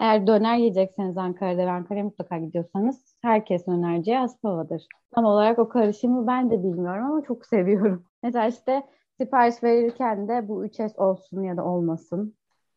Eğer 0.00 0.26
döner 0.26 0.56
yiyecekseniz 0.56 1.16
Ankara'da 1.16 1.66
ve 1.66 1.70
Ankara'ya 1.70 2.04
mutlaka 2.04 2.38
gidiyorsanız 2.38 3.16
herkes 3.22 3.68
önereceği 3.68 4.18
Aspava'dır. 4.18 4.86
Tam 5.14 5.24
olarak 5.24 5.58
o 5.58 5.68
karışımı 5.68 6.26
ben 6.26 6.50
de 6.50 6.58
bilmiyorum 6.58 7.04
ama 7.04 7.22
çok 7.22 7.46
seviyorum. 7.46 8.06
Mesela 8.22 8.46
işte 8.46 8.82
sipariş 9.20 9.62
verirken 9.62 10.28
de 10.28 10.48
bu 10.48 10.66
3S 10.66 10.96
olsun 10.96 11.42
ya 11.42 11.56
da 11.56 11.64
olmasın. 11.64 12.34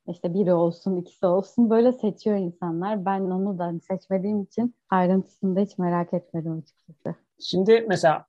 İşte 0.07 0.33
biri 0.33 0.53
olsun, 0.53 0.97
ikisi 0.97 1.25
olsun 1.25 1.69
böyle 1.69 1.91
seçiyor 1.91 2.37
insanlar. 2.37 3.05
Ben 3.05 3.21
onu 3.21 3.59
da 3.59 3.73
seçmediğim 3.87 4.41
için 4.41 4.75
ayrıntısını 4.89 5.55
da 5.55 5.59
hiç 5.59 5.77
merak 5.77 6.13
etmedim 6.13 6.57
açıkçası. 6.57 7.15
Şimdi 7.39 7.85
mesela 7.89 8.25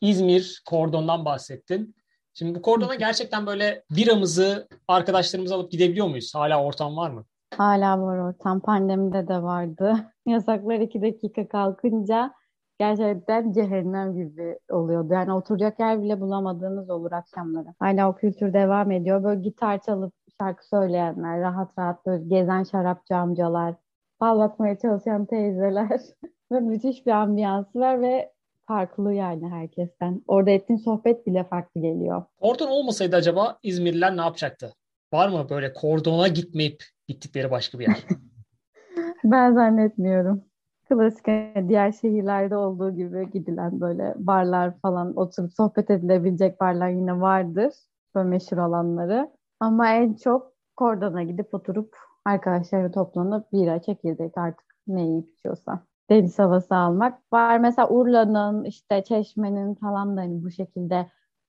İzmir 0.00 0.62
kordondan 0.66 1.24
bahsettin. 1.24 1.96
Şimdi 2.34 2.58
bu 2.58 2.62
kordona 2.62 2.94
gerçekten 2.94 3.46
böyle 3.46 3.84
biramızı 3.90 4.68
arkadaşlarımız 4.88 5.52
alıp 5.52 5.70
gidebiliyor 5.70 6.06
muyuz? 6.06 6.34
Hala 6.34 6.64
ortam 6.64 6.96
var 6.96 7.10
mı? 7.10 7.24
Hala 7.54 8.02
var 8.02 8.18
ortam. 8.18 8.60
Pandemide 8.60 9.28
de 9.28 9.42
vardı. 9.42 9.96
Yasaklar 10.26 10.80
iki 10.80 11.02
dakika 11.02 11.48
kalkınca 11.48 12.32
gerçekten 12.78 13.52
cehennem 13.52 14.14
gibi 14.14 14.58
oluyordu. 14.70 15.12
Yani 15.12 15.32
oturacak 15.32 15.80
yer 15.80 16.02
bile 16.02 16.20
bulamadığınız 16.20 16.90
olur 16.90 17.12
akşamları. 17.12 17.68
Hala 17.78 18.10
o 18.10 18.16
kültür 18.16 18.52
devam 18.52 18.90
ediyor. 18.90 19.24
Böyle 19.24 19.40
gitar 19.40 19.82
çalıp 19.82 20.14
şarkı 20.40 20.68
söyleyenler, 20.68 21.40
rahat 21.40 21.78
rahat 21.78 22.06
böyle 22.06 22.24
gezen 22.24 22.62
şarapçı 22.62 23.16
amcalar, 23.16 23.74
bal 24.20 24.38
bakmaya 24.38 24.78
çalışan 24.78 25.26
teyzeler 25.26 26.00
ve 26.52 26.60
müthiş 26.60 27.06
bir 27.06 27.10
ambiyansı 27.12 27.80
var 27.80 28.02
ve 28.02 28.32
farklı 28.68 29.14
yani 29.14 29.48
herkesten. 29.48 30.22
Orada 30.26 30.50
ettiğin 30.50 30.78
sohbet 30.78 31.26
bile 31.26 31.44
farklı 31.44 31.80
geliyor. 31.80 32.24
Kordon 32.40 32.68
olmasaydı 32.68 33.16
acaba 33.16 33.58
İzmirliler 33.62 34.16
ne 34.16 34.20
yapacaktı? 34.20 34.72
Var 35.12 35.28
mı 35.28 35.46
böyle 35.50 35.72
kordona 35.72 36.28
gitmeyip 36.28 36.84
gittikleri 37.08 37.50
başka 37.50 37.78
bir 37.78 37.88
yer? 37.88 38.04
ben 39.24 39.54
zannetmiyorum. 39.54 40.44
Klasik 40.88 41.26
diğer 41.68 41.92
şehirlerde 41.92 42.56
olduğu 42.56 42.90
gibi 42.90 43.30
gidilen 43.30 43.80
böyle 43.80 44.14
barlar 44.16 44.78
falan 44.80 45.16
oturup 45.16 45.52
sohbet 45.52 45.90
edilebilecek 45.90 46.60
barlar 46.60 46.88
yine 46.88 47.20
vardır. 47.20 47.72
Böyle 48.14 48.28
meşhur 48.28 48.56
olanları. 48.56 49.30
Ama 49.60 49.88
en 49.88 50.14
çok 50.14 50.52
kordona 50.76 51.22
gidip 51.22 51.54
oturup 51.54 51.96
arkadaşlarla 52.24 52.90
toplanıp 52.90 53.52
bira, 53.52 53.82
çekirdek 53.82 54.38
artık 54.38 54.66
ne 54.86 55.02
yiyip 55.02 55.28
içiyorsa 55.30 55.80
deniz 56.10 56.38
havası 56.38 56.76
almak 56.76 57.32
var. 57.32 57.58
Mesela 57.58 57.88
Urla'nın 57.88 58.64
işte 58.64 59.04
Çeşme'nin 59.04 59.74
falan 59.74 60.16
da 60.16 60.20
hani 60.20 60.42
bu 60.42 60.50
şekilde 60.50 61.06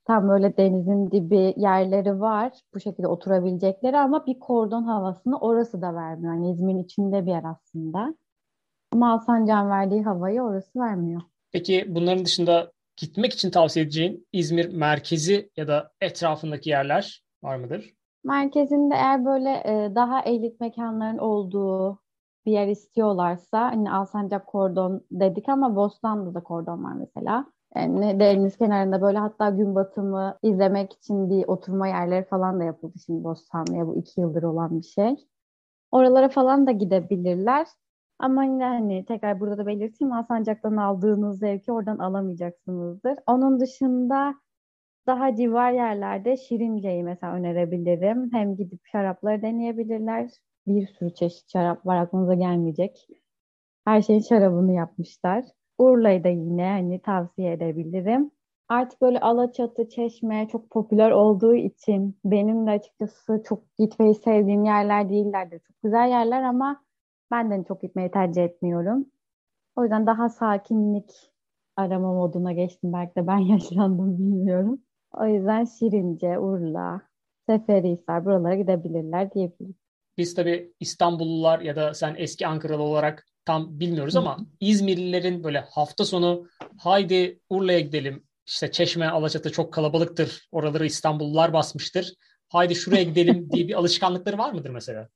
tam 0.08 0.30
böyle 0.30 0.58
denizin 0.58 1.12
dibi 1.12 1.54
yerleri 1.58 2.20
var. 2.20 2.52
Bu 2.74 2.80
şekilde 2.80 3.08
oturabilecekleri 3.08 3.98
ama 3.98 4.26
bir 4.26 4.40
kordon 4.40 4.84
havasını 4.84 5.40
orası 5.40 5.82
da 5.82 5.96
vermiyor. 5.96 6.34
Yani 6.34 6.52
İzmir'in 6.52 6.84
içinde 6.84 7.26
bir 7.26 7.32
yer 7.32 7.44
aslında. 7.44 8.16
Ama 8.92 9.14
Alsancak'ın 9.14 9.70
verdiği 9.70 10.04
havayı 10.04 10.42
orası 10.42 10.80
vermiyor. 10.80 11.22
Peki 11.52 11.86
bunların 11.88 12.26
dışında 12.26 12.72
gitmek 12.98 13.34
için 13.34 13.50
tavsiye 13.50 13.86
edeceğin 13.86 14.28
İzmir 14.34 14.74
merkezi 14.74 15.50
ya 15.58 15.68
da 15.68 15.92
etrafındaki 16.02 16.70
yerler 16.70 17.24
var 17.44 17.56
mıdır? 17.56 17.94
Merkezinde 18.24 18.96
eğer 18.96 19.26
böyle 19.26 19.50
e, 19.50 19.96
daha 19.96 20.22
elit 20.22 20.60
mekanların 20.60 21.18
olduğu 21.18 22.00
bir 22.46 22.52
yer 22.52 22.68
istiyorlarsa 22.68 23.62
hani 23.62 23.92
Alsancak 23.92 24.48
kordon 24.48 25.06
dedik 25.12 25.50
ama 25.50 25.76
Bostan'da 25.76 26.34
da 26.34 26.44
kordon 26.44 26.84
var 26.84 26.94
mesela. 26.94 27.46
Yani 27.78 28.20
deniz 28.20 28.58
kenarında 28.58 29.02
böyle 29.02 29.18
hatta 29.18 29.50
gün 29.50 29.76
batımı 29.76 30.40
izlemek 30.44 30.94
için 30.94 31.30
bir 31.30 31.48
oturma 31.48 31.88
yerleri 31.88 32.26
falan 32.26 32.60
da 32.60 32.64
yapıldı 32.64 32.94
şimdi 33.06 33.24
Bostanlı'ya 33.24 33.88
bu 33.88 33.96
iki 33.98 34.22
yıldır 34.22 34.44
olan 34.44 34.80
bir 34.80 34.86
şey. 34.86 35.16
Oralara 35.92 36.30
falan 36.30 36.68
da 36.68 36.72
gidebilirler. 36.72 37.68
Ama 38.20 38.44
yine 38.46 38.64
hani 38.64 39.06
tekrar 39.06 39.40
burada 39.40 39.58
da 39.58 39.68
belirteyim 39.68 40.14
Alsancak'tan 40.14 40.78
aldığınız 40.78 41.40
zevki 41.40 41.72
oradan 41.72 41.98
alamayacaksınızdır. 41.98 43.16
Onun 43.28 43.60
dışında 43.60 44.36
daha 45.08 45.36
civar 45.36 45.72
yerlerde 45.72 46.38
Şirince'yi 46.38 47.04
mesela 47.04 47.34
önerebilirim. 47.34 48.30
Hem 48.34 48.56
gidip 48.56 48.82
şarapları 48.92 49.42
deneyebilirler 49.42 50.30
bir 50.68 50.88
sürü 50.88 51.14
çeşit 51.14 51.52
şarap 51.52 51.86
var 51.86 51.98
aklınıza 51.98 52.34
gelmeyecek. 52.34 53.08
Her 53.86 54.02
şeyin 54.02 54.22
şarabını 54.22 54.74
yapmışlar. 54.74 55.46
Urla'yı 55.78 56.24
da 56.24 56.28
yine 56.30 56.70
hani 56.70 57.02
tavsiye 57.02 57.54
edebilirim. 57.54 58.32
Artık 58.70 59.02
böyle 59.02 59.20
Alaçatı, 59.20 59.90
Çeşme 59.90 60.48
çok 60.52 60.70
popüler 60.70 61.12
olduğu 61.12 61.56
için 61.56 62.20
benim 62.26 62.68
de 62.68 62.72
açıkçası 62.72 63.44
çok 63.48 63.78
gitmeyi 63.78 64.16
sevdiğim 64.16 64.66
yerler 64.66 65.10
değillerdir. 65.10 65.60
Çok 65.60 65.84
güzel 65.84 66.10
yerler 66.10 66.44
ama 66.44 66.84
ben 67.32 67.52
de 67.52 67.64
çok 67.68 67.82
gitmeyi 67.82 68.12
tercih 68.12 68.44
etmiyorum. 68.44 69.06
O 69.76 69.84
yüzden 69.84 70.08
daha 70.08 70.30
sakinlik 70.30 71.12
arama 71.76 72.14
moduna 72.14 72.54
geçtim. 72.54 72.94
Belki 72.94 73.16
de 73.16 73.28
ben 73.28 73.38
yaşlandım 73.54 74.18
bilmiyorum. 74.18 74.82
O 75.14 75.26
yüzden 75.26 75.66
Şirince, 75.66 76.40
Urla, 76.40 77.02
Seferihisar 77.50 78.26
buralara 78.26 78.56
gidebilirler 78.56 79.32
diyebilirim. 79.32 79.76
Biz 80.18 80.36
tabii 80.36 80.74
İstanbullular 80.80 81.60
ya 81.60 81.76
da 81.76 81.94
sen 81.94 82.16
eski 82.18 82.48
Ankaralı 82.48 82.84
olarak 82.84 83.26
tam 83.48 83.80
bilmiyoruz 83.80 84.16
ama 84.16 84.38
İzmirlilerin 84.60 85.44
böyle 85.44 85.60
hafta 85.60 86.06
sonu 86.06 86.48
haydi 86.78 87.40
Urla'ya 87.50 87.80
gidelim. 87.80 88.24
İşte 88.46 88.72
Çeşme, 88.72 89.08
Alaçatı 89.08 89.52
çok 89.52 89.74
kalabalıktır. 89.74 90.48
Oraları 90.52 90.86
İstanbullular 90.86 91.54
basmıştır. 91.54 92.14
Haydi 92.50 92.76
şuraya 92.76 93.04
gidelim 93.04 93.50
diye 93.52 93.68
bir 93.68 93.74
alışkanlıkları 93.80 94.38
var 94.38 94.54
mıdır 94.54 94.70
mesela? 94.70 95.08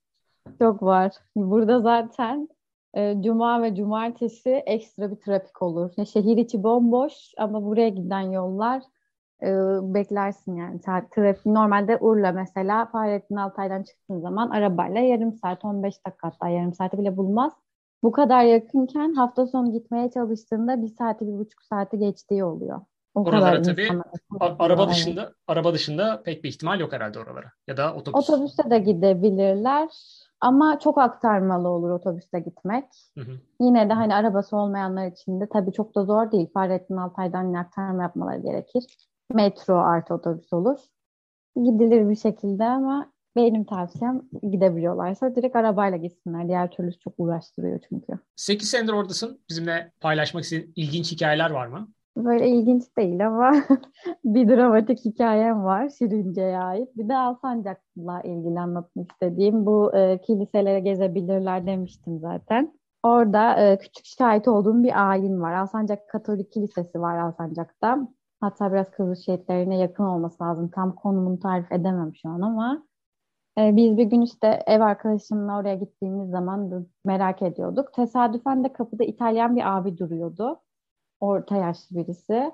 Çok 0.58 0.82
var. 0.82 1.12
Burada 1.36 1.80
zaten 1.80 2.48
e, 2.94 3.22
Cuma 3.22 3.62
ve 3.62 3.74
Cumartesi 3.74 4.50
ekstra 4.50 5.10
bir 5.10 5.16
trafik 5.16 5.62
olur. 5.62 5.90
Ya, 5.96 6.04
şehir 6.04 6.36
içi 6.36 6.62
bomboş 6.62 7.12
ama 7.38 7.64
buraya 7.64 7.88
giden 7.88 8.30
yollar 8.30 8.82
e, 9.42 9.48
beklersin 9.94 10.56
yani. 10.56 10.80
Trafik 11.10 11.46
normalde 11.46 11.96
Urla 11.96 12.32
mesela 12.32 12.86
Fahrettin 12.86 13.36
Altay'dan 13.36 13.82
çıktığın 13.82 14.20
zaman 14.20 14.50
arabayla 14.50 15.00
yarım 15.00 15.32
saat 15.32 15.64
15 15.64 16.06
dakika 16.06 16.28
hatta 16.28 16.48
yarım 16.48 16.74
saati 16.74 16.98
bile 16.98 17.16
bulmaz. 17.16 17.52
Bu 18.02 18.12
kadar 18.12 18.44
yakınken 18.44 19.14
hafta 19.14 19.46
sonu 19.46 19.72
gitmeye 19.72 20.10
çalıştığında 20.10 20.82
bir 20.82 20.88
saati 20.88 21.26
bir 21.26 21.32
buçuk 21.32 21.62
saati 21.62 21.98
geçtiği 21.98 22.44
oluyor. 22.44 22.80
O 23.14 23.24
oralara 23.24 23.62
tabii 23.62 23.88
araba 24.58 24.88
dışında 24.88 25.22
evet. 25.22 25.32
araba 25.48 25.74
dışında 25.74 26.22
pek 26.22 26.44
bir 26.44 26.48
ihtimal 26.48 26.80
yok 26.80 26.92
herhalde 26.92 27.18
oralara. 27.18 27.52
Ya 27.66 27.76
da 27.76 27.94
otobüs. 27.94 28.28
Otobüste 28.28 28.70
de 28.70 28.78
gidebilirler. 28.78 29.88
Ama 30.40 30.78
çok 30.78 30.98
aktarmalı 30.98 31.68
olur 31.68 31.90
otobüste 31.90 32.40
gitmek. 32.40 32.84
Hı 33.18 33.20
hı. 33.20 33.32
Yine 33.60 33.88
de 33.88 33.92
hani 33.92 34.14
arabası 34.14 34.56
olmayanlar 34.56 35.06
için 35.06 35.40
de 35.40 35.48
tabii 35.52 35.72
çok 35.72 35.94
da 35.94 36.04
zor 36.04 36.32
değil. 36.32 36.50
Fahrettin 36.54 36.96
Altay'dan 36.96 37.54
aktarma 37.54 38.02
yapmaları 38.02 38.40
gerekir 38.40 38.86
metro 39.34 39.74
artı 39.74 40.14
otobüs 40.14 40.52
olur. 40.52 40.78
Gidilir 41.56 42.08
bir 42.10 42.16
şekilde 42.16 42.64
ama 42.64 43.11
benim 43.36 43.64
tavsiyem 43.64 44.22
gidebiliyorlarsa 44.50 45.36
direkt 45.36 45.56
arabayla 45.56 45.98
gitsinler. 45.98 46.48
Diğer 46.48 46.70
türlüsü 46.70 46.98
çok 46.98 47.14
uğraştırıyor 47.18 47.80
çünkü. 47.88 48.12
8 48.36 48.68
senedir 48.70 48.92
oradasın. 48.92 49.40
Bizimle 49.50 49.92
paylaşmak 50.00 50.44
istediğin 50.44 50.72
ilginç 50.76 51.12
hikayeler 51.12 51.50
var 51.50 51.66
mı? 51.66 51.88
Böyle 52.16 52.48
ilginç 52.48 52.82
değil 52.98 53.26
ama 53.26 53.52
bir 54.24 54.48
dramatik 54.48 55.04
hikayem 55.04 55.64
var 55.64 55.88
Şirince'ye 55.98 56.58
ait. 56.58 56.96
Bir 56.96 57.08
de 57.08 57.16
Alsancak'la 57.16 58.20
ilgili 58.22 58.60
anlatmak 58.60 59.12
istediğim 59.12 59.66
bu 59.66 59.96
e, 59.96 60.20
kiliselere 60.20 60.80
gezebilirler 60.80 61.66
demiştim 61.66 62.18
zaten. 62.18 62.72
Orada 63.02 63.54
e, 63.56 63.78
küçük 63.78 64.06
şahit 64.06 64.48
olduğum 64.48 64.82
bir 64.82 65.10
ayin 65.10 65.40
var. 65.40 65.52
Alsancak 65.52 66.08
Katolik 66.08 66.52
Kilisesi 66.52 67.00
var 67.00 67.18
Alsancak'ta. 67.18 68.08
Hatta 68.40 68.72
biraz 68.72 68.90
Kıbrıs 68.90 69.26
şehitlerine 69.26 69.78
yakın 69.78 70.04
olması 70.04 70.44
lazım. 70.44 70.70
Tam 70.74 70.94
konumunu 70.94 71.38
tarif 71.38 71.72
edemem 71.72 72.12
şu 72.14 72.28
an 72.28 72.40
ama 72.40 72.86
e, 73.58 73.76
biz 73.76 73.96
bir 73.96 74.04
gün 74.04 74.20
işte 74.20 74.62
ev 74.66 74.80
arkadaşımla 74.80 75.58
oraya 75.58 75.74
gittiğimiz 75.74 76.30
zaman 76.30 76.86
merak 77.04 77.42
ediyorduk. 77.42 77.92
Tesadüfen 77.94 78.64
de 78.64 78.72
kapıda 78.72 79.04
İtalyan 79.04 79.56
bir 79.56 79.76
abi 79.76 79.98
duruyordu. 79.98 80.60
Orta 81.20 81.56
yaşlı 81.56 81.96
birisi. 81.96 82.52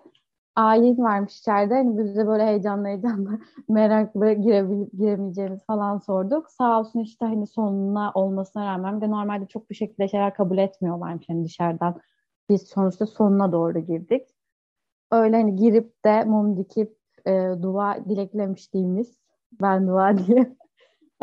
Ayin 0.57 0.99
varmış 0.99 1.39
içeride. 1.41 1.75
Hani 1.75 1.99
biz 1.99 2.17
de 2.17 2.27
böyle 2.27 2.47
heyecanlı 2.47 2.89
heyecanlı 2.89 3.41
meraklı 3.69 4.27
girebil- 4.33 4.91
giremeyeceğimiz 4.99 5.67
falan 5.67 5.99
sorduk. 5.99 6.51
Sağ 6.51 6.81
olsun 6.81 7.01
işte 7.01 7.27
hani 7.27 7.47
sonuna 7.47 8.13
olmasına 8.15 8.67
rağmen 8.67 9.01
de 9.01 9.11
normalde 9.11 9.47
çok 9.47 9.71
bir 9.71 9.75
şekilde 9.75 10.09
şeyler 10.09 10.35
kabul 10.35 10.59
etmiyorlarmış 10.59 11.29
hani 11.29 11.45
dışarıdan. 11.45 12.01
Biz 12.51 12.63
sonuçta 12.69 13.07
sonuna 13.07 13.53
doğru 13.53 13.79
girdik. 13.81 14.29
Öyle 15.11 15.37
hani 15.37 15.57
girip 15.57 16.05
de 16.05 16.25
mum 16.25 16.57
dikip 16.59 16.99
e, 17.27 17.33
dua 17.63 18.05
dileklemiştiğimiz 18.09 19.19
ben 19.61 19.89
dua 19.89 20.19
diye 20.19 20.57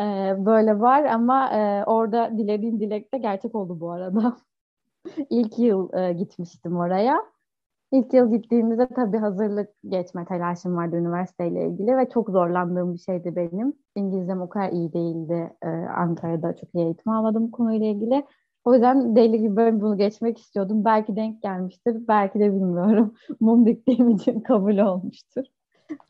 e, 0.00 0.04
böyle 0.46 0.80
var 0.80 1.04
ama 1.04 1.50
e, 1.52 1.84
orada 1.84 2.38
dilediğim 2.38 2.80
dilek 2.80 3.14
de 3.14 3.18
gerçek 3.18 3.54
oldu 3.54 3.80
bu 3.80 3.90
arada. 3.92 4.36
İlk 5.30 5.58
yıl 5.58 5.94
e, 5.94 6.12
gitmiştim 6.12 6.76
oraya. 6.76 7.22
İlk 7.92 8.14
yıl 8.14 8.32
gittiğimizde 8.32 8.88
tabii 8.88 9.18
hazırlık 9.18 9.68
geçme 9.88 10.24
telaşım 10.24 10.76
vardı 10.76 10.96
üniversiteyle 10.96 11.68
ilgili 11.68 11.96
ve 11.96 12.08
çok 12.08 12.30
zorlandığım 12.30 12.94
bir 12.94 12.98
şeydi 12.98 13.36
benim. 13.36 13.72
İngilizcem 13.94 14.42
o 14.42 14.48
kadar 14.48 14.72
iyi 14.72 14.92
değildi. 14.92 15.52
Ee, 15.62 15.68
Ankara'da 15.68 16.56
çok 16.56 16.74
iyi 16.74 16.84
eğitim 16.84 17.12
almadım 17.12 17.50
konuyla 17.50 17.86
ilgili. 17.86 18.26
O 18.64 18.74
yüzden 18.74 19.16
deli 19.16 19.40
gibi 19.40 19.56
ben 19.56 19.80
bunu 19.80 19.96
geçmek 19.98 20.38
istiyordum. 20.38 20.84
Belki 20.84 21.16
denk 21.16 21.42
gelmiştir, 21.42 22.08
belki 22.08 22.40
de 22.40 22.52
bilmiyorum. 22.52 23.14
Mum 23.40 23.66
diktiğim 23.66 24.10
için 24.10 24.40
kabul 24.40 24.78
olmuştur. 24.78 25.44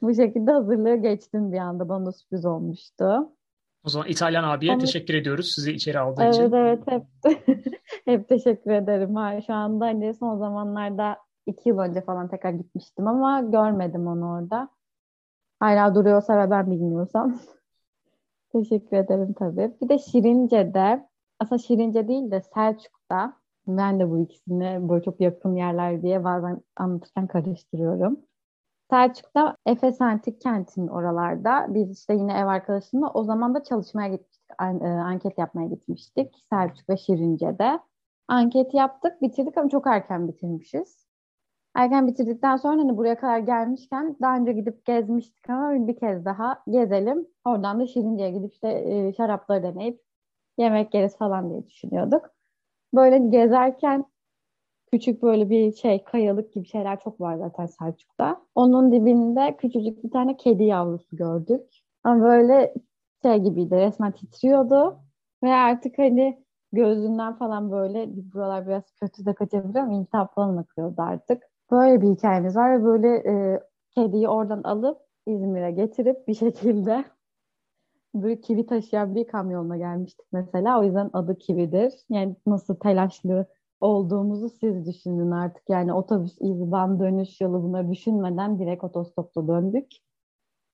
Bu 0.03 0.15
şekilde 0.15 0.53
hazırlığı 0.53 0.97
geçtim 0.97 1.53
bir 1.53 1.59
anda. 1.59 1.89
Bana 1.89 2.13
sürpriz 2.13 2.45
olmuştu. 2.47 3.33
O 3.87 3.91
zaman 3.91 4.09
İtalyan 4.09 4.45
abiye 4.45 4.73
Ama... 4.73 4.81
teşekkür 4.81 5.15
ediyoruz 5.15 5.53
sizi 5.55 5.73
içeri 5.73 5.99
aldığı 5.99 6.23
evet, 6.23 6.35
için. 6.35 6.53
Evet 6.53 6.83
evet 6.87 7.03
hep, 7.25 7.65
hep 8.05 8.29
teşekkür 8.29 8.71
ederim. 8.71 9.17
Ha, 9.17 9.41
şu 9.41 9.55
anda 9.55 9.85
hani 9.85 10.15
son 10.15 10.39
zamanlarda 10.39 11.17
iki 11.47 11.69
yıl 11.69 11.79
önce 11.79 12.01
falan 12.01 12.29
tekrar 12.29 12.51
gitmiştim 12.51 13.07
ama 13.07 13.41
görmedim 13.41 14.07
onu 14.07 14.31
orada. 14.33 14.69
Hala 15.61 15.95
duruyorsa 15.95 16.39
ve 16.39 16.51
ben 16.51 16.71
bilmiyorsam. 16.71 17.39
Teşekkür 18.53 18.97
ederim 18.97 19.33
tabii. 19.33 19.73
Bir 19.83 19.89
de 19.89 19.99
Şirince'de, 19.99 21.09
aslında 21.41 21.59
Şirince 21.59 22.09
değil 22.09 22.31
de 22.31 22.41
Selçuk'ta, 22.41 23.37
ben 23.67 24.01
de 24.01 24.11
bu 24.11 24.19
ikisini 24.19 24.89
böyle 24.89 25.03
çok 25.03 25.21
yakın 25.21 25.55
yerler 25.55 26.03
diye 26.03 26.25
bazen 26.25 26.61
anlatırken 26.77 27.27
karıştırıyorum. 27.27 28.21
Selçuk'ta 28.91 29.57
Efes 29.67 30.01
Antik 30.01 30.41
Kenti'nin 30.41 30.89
oralarda 30.89 31.67
biz 31.69 31.99
işte 31.99 32.15
yine 32.15 32.39
ev 32.39 32.47
arkadaşımla 32.47 33.11
o 33.11 33.25
zaman 33.25 33.55
da 33.55 33.63
çalışmaya 33.63 34.09
gitmiştik. 34.09 34.51
E, 34.61 34.87
anket 34.87 35.39
yapmaya 35.39 35.69
gitmiştik 35.69 36.35
Selçuk 36.51 36.89
ve 36.89 36.97
Şirince'de. 36.97 37.81
Anket 38.29 38.75
yaptık, 38.75 39.23
bitirdik 39.23 39.59
ama 39.59 39.69
çok 39.69 39.87
erken 39.87 40.29
bitirmişiz. 40.29 41.07
Erken 41.75 42.07
bitirdikten 42.07 42.57
sonra 42.57 42.81
hani 42.83 42.97
buraya 42.97 43.19
kadar 43.19 43.39
gelmişken 43.39 44.17
daha 44.23 44.37
önce 44.37 44.53
gidip 44.53 44.85
gezmiştik 44.85 45.51
ama 45.51 45.89
bir 45.89 45.97
kez 45.97 46.25
daha 46.25 46.63
gezelim. 46.69 47.27
Oradan 47.45 47.81
da 47.81 47.87
Şirince'ye 47.87 48.31
gidip 48.31 48.53
işte 48.53 48.69
e, 48.69 49.13
şarapları 49.13 49.63
deneyip 49.63 50.03
yemek 50.59 50.95
yeriz 50.95 51.19
falan 51.19 51.51
diye 51.51 51.67
düşünüyorduk. 51.67 52.31
Böyle 52.95 53.19
gezerken 53.19 54.05
küçük 54.91 55.23
böyle 55.23 55.51
bir 55.51 55.73
şey 55.73 56.05
kayalık 56.05 56.53
gibi 56.53 56.67
şeyler 56.67 57.01
çok 57.01 57.21
var 57.21 57.37
zaten 57.37 57.67
Selçuk'ta. 57.67 58.41
Onun 58.55 58.93
dibinde 58.93 59.57
küçücük 59.57 60.05
bir 60.05 60.11
tane 60.11 60.37
kedi 60.37 60.65
yavrusu 60.65 61.17
gördük. 61.17 61.63
Ama 62.05 62.25
böyle 62.25 62.75
şey 63.23 63.39
gibiydi 63.39 63.77
resmen 63.77 64.13
titriyordu. 64.13 64.99
Ve 65.43 65.53
artık 65.53 65.99
hani 65.99 66.45
gözünden 66.73 67.37
falan 67.39 67.71
böyle 67.73 68.09
buralar 68.35 68.67
biraz 68.67 68.83
kötü 69.01 69.27
de 69.27 69.35
kaçabiliyor 69.35 69.85
ama 69.85 69.95
intihap 69.95 70.35
falan 70.35 70.57
akıyordu 70.57 71.03
artık. 71.03 71.43
Böyle 71.71 72.03
bir 72.03 72.09
hikayemiz 72.09 72.57
var 72.57 72.81
ve 72.81 72.85
böyle 72.85 73.09
e, 73.09 73.61
kediyi 73.95 74.29
oradan 74.29 74.63
alıp 74.63 74.99
İzmir'e 75.27 75.71
getirip 75.71 76.29
bir 76.29 76.35
şekilde 76.35 77.05
böyle 78.15 78.41
kivi 78.41 78.67
taşıyan 78.67 79.15
bir 79.15 79.27
kamyonla 79.27 79.77
gelmiştik 79.77 80.27
mesela. 80.33 80.81
O 80.81 80.85
yüzden 80.85 81.11
adı 81.13 81.39
kividir. 81.39 81.93
Yani 82.11 82.37
nasıl 82.47 82.75
telaşlı 82.77 83.47
olduğumuzu 83.81 84.49
siz 84.49 84.87
düşünün 84.87 85.31
artık. 85.31 85.69
Yani 85.69 85.93
otobüs, 85.93 86.37
izban, 86.41 87.01
dönüş 87.01 87.41
yolu 87.41 87.63
bunları 87.63 87.91
düşünmeden 87.91 88.59
direkt 88.59 88.85
otostopla 88.85 89.49
döndük. 89.49 89.87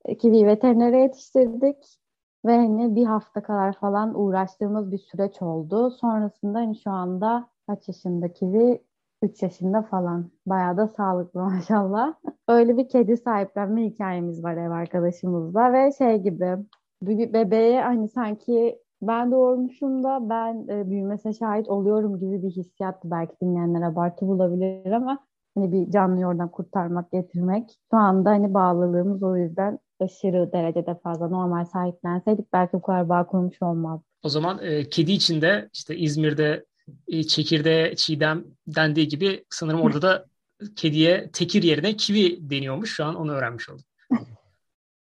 E, 0.05 0.19
kivi 0.19 0.47
veterinere 0.47 1.01
yetiştirdik. 1.01 1.99
Ve 2.47 2.57
hani 2.57 2.97
bir 2.97 3.05
hafta 3.07 3.43
kadar 3.43 3.73
falan 3.73 4.21
uğraştığımız 4.21 4.93
bir 4.93 4.99
süreç 4.99 5.43
oldu. 5.43 5.91
Sonrasında 5.91 6.59
hani 6.59 6.77
şu 6.77 6.91
anda 6.91 7.49
kaç 7.67 7.88
yaşında 7.88 8.33
kivi? 8.33 8.85
3 9.23 9.43
yaşında 9.43 9.83
falan. 9.83 10.31
Bayağı 10.47 10.77
da 10.77 10.88
sağlıklı 10.88 11.41
maşallah. 11.45 12.15
Öyle 12.49 12.77
bir 12.77 12.88
kedi 12.88 13.17
sahiplenme 13.17 13.85
hikayemiz 13.85 14.45
var 14.45 14.57
ev 14.57 14.71
arkadaşımızla 14.71 15.73
ve 15.73 15.93
şey 15.93 16.19
gibi 16.23 16.57
bir 17.03 17.33
bebeğe 17.33 17.83
hani 17.83 18.09
sanki 18.09 18.83
ben 19.03 19.33
doğurmuşum 19.33 20.05
da 20.05 20.29
ben 20.31 20.67
e, 20.69 20.91
büyümesine 20.91 21.33
şahit 21.33 21.69
oluyorum 21.69 22.21
gibi 22.21 22.43
bir 22.43 22.51
hissiyattı. 22.51 23.11
Belki 23.11 23.33
dinleyenler 23.43 23.83
abartı 23.83 24.27
bulabilir 24.27 24.93
ama 24.93 25.19
hani 25.55 25.73
bir 25.73 25.91
canlı 25.91 26.27
oradan 26.27 26.51
kurtarmak, 26.51 27.12
getirmek. 27.12 27.79
Şu 27.91 27.97
anda 27.97 28.31
hani 28.31 28.55
bağlılığımız 28.55 29.23
o 29.23 29.37
yüzden 29.37 29.79
aşırı 30.01 30.53
derecede 30.53 30.99
fazla. 31.03 31.29
Normal 31.29 31.65
sahiplenseydik 31.65 32.53
belki 32.53 32.73
bu 32.73 32.83
kadar 32.83 33.09
bağ 33.09 33.27
kurmuş 33.27 33.62
olmaz. 33.62 34.01
O 34.23 34.29
zaman 34.29 34.59
e, 34.62 34.88
kedi 34.88 35.12
için 35.12 35.41
de 35.41 35.69
işte 35.73 35.97
İzmir'de 35.97 36.65
e, 37.09 37.23
çekirdeğe 37.23 37.97
çiğdem 37.97 38.45
dendiği 38.67 39.09
gibi 39.09 39.45
sanırım 39.51 39.81
orada 39.81 40.03
da 40.03 40.25
kediye 40.77 41.31
tekir 41.33 41.62
yerine 41.62 41.97
kivi 41.97 42.51
deniyormuş. 42.51 42.95
Şu 42.95 43.05
an 43.05 43.15
onu 43.15 43.33
öğrenmiş 43.33 43.69
oldum. 43.69 43.85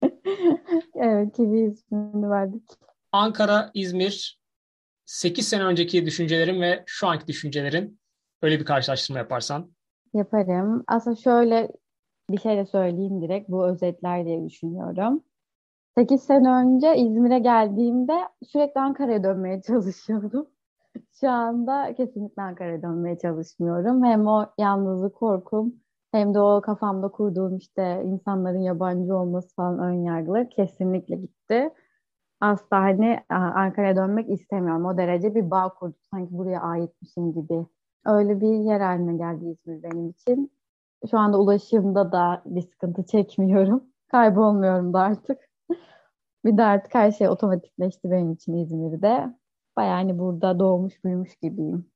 evet 0.94 1.36
kivi 1.36 1.60
ismini 1.60 2.30
verdik. 2.30 2.62
Ankara, 3.12 3.70
İzmir 3.74 4.40
8 5.04 5.48
sene 5.48 5.64
önceki 5.64 6.06
düşüncelerin 6.06 6.60
ve 6.60 6.82
şu 6.86 7.06
anki 7.06 7.26
düşüncelerin 7.26 8.00
öyle 8.42 8.60
bir 8.60 8.64
karşılaştırma 8.64 9.18
yaparsan. 9.18 9.72
Yaparım. 10.14 10.84
Aslında 10.86 11.16
şöyle 11.16 11.68
bir 12.30 12.38
şey 12.38 12.56
de 12.56 12.66
söyleyeyim 12.66 13.22
direkt. 13.22 13.48
Bu 13.48 13.66
özetler 13.66 14.24
diye 14.24 14.44
düşünüyorum. 14.44 15.24
8 15.98 16.22
sene 16.22 16.50
önce 16.50 16.96
İzmir'e 16.96 17.38
geldiğimde 17.38 18.18
sürekli 18.46 18.80
Ankara'ya 18.80 19.24
dönmeye 19.24 19.62
çalışıyordum. 19.66 20.46
Şu 21.20 21.30
anda 21.30 21.94
kesinlikle 21.94 22.42
Ankara'ya 22.42 22.82
dönmeye 22.82 23.18
çalışmıyorum. 23.18 24.04
Hem 24.04 24.26
o 24.26 24.46
yalnızlık 24.58 25.14
korkum 25.14 25.74
hem 26.12 26.34
de 26.34 26.40
o 26.40 26.60
kafamda 26.60 27.08
kurduğum 27.08 27.56
işte 27.56 28.02
insanların 28.04 28.62
yabancı 28.62 29.16
olması 29.16 29.54
falan 29.54 29.78
ön 29.78 30.04
yargıları 30.04 30.48
kesinlikle 30.48 31.16
gitti. 31.16 31.70
Asla 32.42 32.80
hani 32.82 33.20
Ankara'ya 33.28 33.96
dönmek 33.96 34.30
istemiyorum. 34.30 34.84
O 34.84 34.96
derece 34.96 35.34
bir 35.34 35.50
bağ 35.50 35.68
kurduk. 35.74 36.00
Sanki 36.10 36.38
buraya 36.38 36.60
aitmişim 36.60 37.32
gibi. 37.32 37.66
Öyle 38.06 38.40
bir 38.40 38.48
yer 38.48 38.80
haline 38.80 39.16
geldi 39.16 39.44
İzmir 39.44 39.82
benim 39.82 40.08
için. 40.10 40.52
Şu 41.10 41.18
anda 41.18 41.38
ulaşımda 41.40 42.12
da 42.12 42.42
bir 42.46 42.62
sıkıntı 42.62 43.06
çekmiyorum. 43.06 43.84
Kaybolmuyorum 44.08 44.92
da 44.92 45.00
artık. 45.00 45.38
bir 46.44 46.56
de 46.56 46.62
artık 46.64 46.94
her 46.94 47.12
şey 47.12 47.28
otomatikleşti 47.28 48.10
benim 48.10 48.32
için 48.32 48.54
İzmir'de 48.54 49.34
bayağı 49.76 49.94
hani 49.94 50.18
burada 50.18 50.58
doğmuş 50.58 51.04
büyümüş 51.04 51.36
gibiyim. 51.36 51.90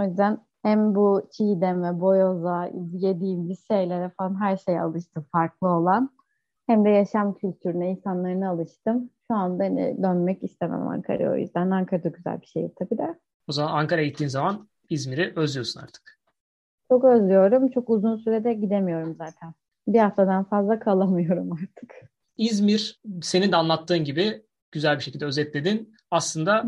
O 0.00 0.02
yüzden 0.04 0.38
hem 0.62 0.94
bu 0.94 1.22
çiğdeme, 1.32 2.00
boyoza, 2.00 2.70
yediğimiz 2.92 3.66
şeylere 3.68 4.10
falan 4.18 4.40
her 4.40 4.56
şeye 4.56 4.82
alıştım 4.82 5.26
farklı 5.32 5.68
olan. 5.68 6.10
Hem 6.66 6.84
de 6.84 6.90
yaşam 6.90 7.34
kültürüne, 7.34 7.90
insanlarına 7.90 8.50
alıştım. 8.50 9.10
Şu 9.30 9.34
anda 9.34 9.64
hani 9.64 10.02
dönmek 10.02 10.42
istemem 10.42 10.88
Ankara'ya 10.88 11.32
o 11.32 11.36
yüzden. 11.36 11.70
Ankara 11.70 12.04
da 12.04 12.08
güzel 12.08 12.40
bir 12.40 12.46
şehir 12.46 12.70
tabii 12.78 12.98
de. 12.98 13.18
O 13.48 13.52
zaman 13.52 13.72
Ankara'ya 13.72 14.06
gittiğin 14.06 14.28
zaman 14.28 14.68
İzmir'i 14.88 15.32
özlüyorsun 15.36 15.80
artık. 15.80 16.20
Çok 16.88 17.04
özlüyorum. 17.04 17.70
Çok 17.70 17.90
uzun 17.90 18.16
sürede 18.16 18.52
gidemiyorum 18.54 19.14
zaten. 19.18 19.54
Bir 19.88 19.98
haftadan 19.98 20.44
fazla 20.44 20.78
kalamıyorum 20.78 21.52
artık. 21.62 21.94
İzmir 22.36 23.00
senin 23.22 23.52
de 23.52 23.56
anlattığın 23.56 24.04
gibi 24.04 24.42
güzel 24.72 24.96
bir 24.96 25.02
şekilde 25.02 25.24
özetledin. 25.24 25.94
Aslında 26.10 26.64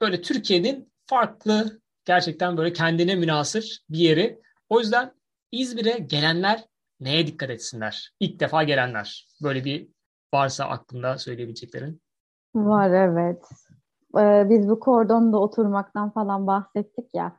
böyle 0.00 0.20
Türkiye'nin 0.20 0.92
farklı 1.06 1.80
gerçekten 2.04 2.56
böyle 2.56 2.72
kendine 2.72 3.14
münasır 3.14 3.80
bir 3.90 3.98
yeri. 3.98 4.40
O 4.68 4.80
yüzden 4.80 5.12
İzmir'e 5.52 5.98
gelenler 5.98 6.64
neye 7.00 7.26
dikkat 7.26 7.50
etsinler? 7.50 8.12
İlk 8.20 8.40
defa 8.40 8.62
gelenler. 8.62 9.28
Böyle 9.42 9.64
bir 9.64 9.95
varsa 10.34 10.64
aklında 10.64 11.18
söyleyebileceklerin. 11.18 12.00
Var 12.54 12.90
evet. 12.90 13.44
Ee, 14.18 14.46
biz 14.50 14.68
bu 14.68 14.80
kordonda 14.80 15.38
oturmaktan 15.38 16.10
falan 16.10 16.46
bahsettik 16.46 17.14
ya. 17.14 17.36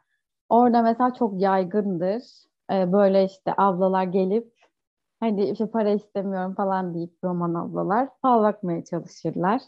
Orada 0.50 0.82
mesela 0.82 1.13
çok 1.13 1.41
yaygındır. 1.41 2.23
Ee, 2.71 2.91
böyle 2.91 3.26
işte 3.26 3.54
ablalar 3.58 4.04
gelip 4.04 4.54
hani 5.19 5.50
işte 5.50 5.71
para 5.71 5.89
istemiyorum 5.89 6.54
falan 6.56 6.93
deyip 6.93 7.13
roman 7.23 7.54
ablalar 7.54 8.10
fal 8.21 8.43
bakmaya 8.43 8.84
çalışırlar. 8.84 9.62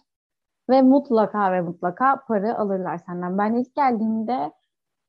Ve 0.69 0.81
mutlaka 0.81 1.51
ve 1.51 1.61
mutlaka 1.61 2.23
para 2.27 2.57
alırlar 2.57 2.97
senden. 2.97 3.37
Ben 3.37 3.53
ilk 3.53 3.75
geldiğimde 3.75 4.51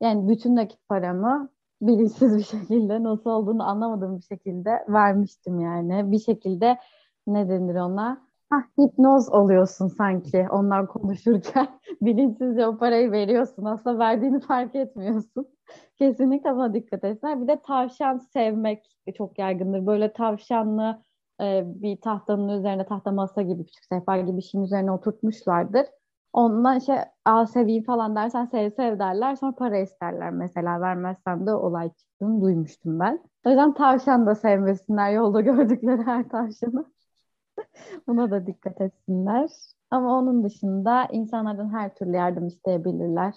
yani 0.01 0.29
bütün 0.29 0.55
nakit 0.55 0.87
paramı 0.89 1.49
bilinçsiz 1.81 2.37
bir 2.37 2.43
şekilde 2.59 3.03
nasıl 3.03 3.29
olduğunu 3.29 3.63
anlamadığım 3.69 4.17
bir 4.17 4.23
şekilde 4.23 4.85
vermiştim 4.87 5.59
yani. 5.59 6.11
Bir 6.11 6.19
şekilde 6.19 6.77
ne 7.33 7.49
denir 7.49 7.75
ona? 7.75 8.21
Ah, 8.51 8.63
hipnoz 8.79 9.29
oluyorsun 9.29 9.87
sanki 9.87 10.47
onlar 10.51 10.87
konuşurken. 10.87 11.67
Bilinçsizce 12.01 12.67
o 12.67 12.77
parayı 12.77 13.11
veriyorsun. 13.11 13.65
Aslında 13.65 13.99
verdiğini 13.99 14.39
fark 14.39 14.75
etmiyorsun. 14.75 15.47
Kesinlikle 15.97 16.55
buna 16.55 16.73
dikkat 16.73 17.03
etsinler. 17.03 17.41
Bir 17.41 17.47
de 17.47 17.61
tavşan 17.61 18.17
sevmek 18.17 18.97
çok 19.17 19.39
yaygındır. 19.39 19.85
Böyle 19.85 20.13
tavşanlı 20.13 21.03
e, 21.41 21.63
bir 21.65 22.01
tahtanın 22.01 22.49
üzerine 22.59 22.85
tahta 22.85 23.11
masa 23.11 23.41
gibi 23.41 23.65
küçük 23.65 23.85
sehpa 23.85 24.17
gibi 24.17 24.37
bir 24.37 24.41
şeyin 24.41 24.65
üzerine 24.65 24.91
oturtmuşlardır. 24.91 25.85
Ondan 26.33 26.79
şey 26.79 26.95
al 27.25 27.45
seveyim 27.45 27.83
falan 27.83 28.15
dersen 28.15 28.45
sev 28.45 28.71
sev 28.71 28.99
derler. 28.99 29.35
Sonra 29.35 29.55
para 29.55 29.77
isterler 29.77 30.31
mesela. 30.31 30.81
Vermezsen 30.81 31.47
de 31.47 31.53
olay 31.53 31.89
çıktığını 31.89 32.41
duymuştum 32.41 32.99
ben. 32.99 33.23
O 33.45 33.49
yüzden 33.49 33.73
tavşan 33.73 34.25
da 34.25 34.35
sevmesinler 34.35 35.11
yolda 35.11 35.41
gördükleri 35.41 36.03
her 36.03 36.29
tavşanı. 36.29 36.85
Buna 38.07 38.31
da 38.31 38.47
dikkat 38.47 38.81
etsinler. 38.81 39.49
Ama 39.91 40.19
onun 40.19 40.43
dışında 40.43 41.07
insanların 41.11 41.69
her 41.69 41.95
türlü 41.95 42.15
yardım 42.15 42.47
isteyebilirler. 42.47 43.33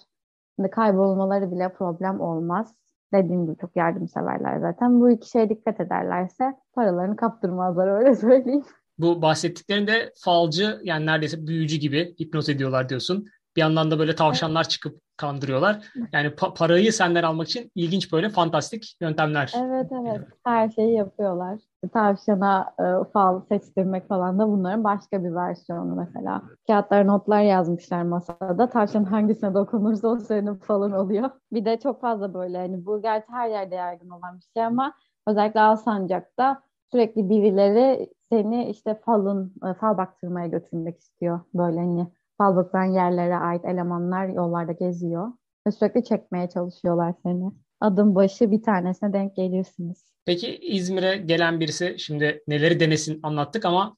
Şimdi 0.55 0.69
kaybolmaları 0.69 1.51
bile 1.51 1.73
problem 1.73 2.21
olmaz. 2.21 2.75
Dediğim 3.13 3.45
gibi 3.45 3.57
çok 3.57 3.75
yardımseverler 3.75 4.59
zaten. 4.59 5.01
Bu 5.01 5.11
iki 5.11 5.29
şeye 5.29 5.49
dikkat 5.49 5.79
ederlerse 5.79 6.53
paralarını 6.73 7.15
kaptırmazlar 7.15 7.87
öyle 7.87 8.15
söyleyeyim. 8.15 8.63
Bu 8.97 9.21
bahsettiklerinde 9.21 10.13
falcı 10.15 10.79
yani 10.83 11.05
neredeyse 11.05 11.47
büyücü 11.47 11.77
gibi 11.77 12.15
hipnoz 12.19 12.49
ediyorlar 12.49 12.89
diyorsun. 12.89 13.25
Bir 13.55 13.61
yandan 13.61 13.91
da 13.91 13.99
böyle 13.99 14.15
tavşanlar 14.15 14.63
çıkıp 14.63 14.99
kandırıyorlar. 15.17 15.91
Yani 16.11 16.27
pa- 16.27 16.53
parayı 16.53 16.93
senden 16.93 17.23
almak 17.23 17.47
için 17.47 17.71
ilginç 17.75 18.13
böyle 18.13 18.29
fantastik 18.29 18.97
yöntemler. 19.01 19.53
Evet 19.57 19.91
evet 20.01 20.21
her 20.45 20.69
şeyi 20.69 20.93
yapıyorlar. 20.93 21.59
Tavşana 21.93 22.73
e, 22.79 23.11
fal 23.13 23.41
seçtirmek 23.49 24.07
falan 24.07 24.39
da 24.39 24.47
bunların 24.47 24.83
başka 24.83 25.23
bir 25.23 25.35
versiyonu 25.35 25.95
mesela. 25.95 26.41
Kağıtlara 26.67 27.03
notlar 27.03 27.41
yazmışlar 27.41 28.01
masada. 28.01 28.69
Tavşan 28.69 29.03
hangisine 29.03 29.53
dokunursa 29.53 30.07
o 30.07 30.19
senin 30.19 30.55
falın 30.55 30.91
oluyor. 30.91 31.29
Bir 31.51 31.65
de 31.65 31.79
çok 31.79 32.01
fazla 32.01 32.33
böyle 32.33 32.57
hani 32.57 32.85
bu 32.85 33.01
gerçi 33.01 33.27
her 33.31 33.49
yerde 33.49 33.75
yaygın 33.75 34.09
olan 34.09 34.37
bir 34.37 34.45
şey 34.57 34.65
ama 34.65 34.93
özellikle 35.27 35.59
Alsancak'ta 35.59 36.61
sürekli 36.91 37.29
birileri 37.29 38.09
seni 38.31 38.69
işte 38.69 38.99
falın, 39.05 39.53
e, 39.69 39.73
fal 39.73 39.97
baktırmaya 39.97 40.47
götürmek 40.47 40.99
istiyor. 40.99 41.39
Böyle 41.53 41.79
hani 41.79 42.07
fal 42.37 42.93
yerlere 42.93 43.35
ait 43.35 43.65
elemanlar 43.65 44.27
yollarda 44.27 44.71
geziyor. 44.71 45.27
Ve 45.67 45.71
sürekli 45.71 46.03
çekmeye 46.03 46.49
çalışıyorlar 46.49 47.13
seni. 47.23 47.51
Adım 47.81 48.15
başı 48.15 48.51
bir 48.51 48.61
tanesine 48.63 49.13
denk 49.13 49.35
gelirsiniz. 49.35 50.05
Peki 50.25 50.57
İzmir'e 50.57 51.17
gelen 51.17 51.59
birisi 51.59 51.95
şimdi 51.99 52.43
neleri 52.47 52.79
denesin 52.79 53.19
anlattık 53.23 53.65
ama 53.65 53.97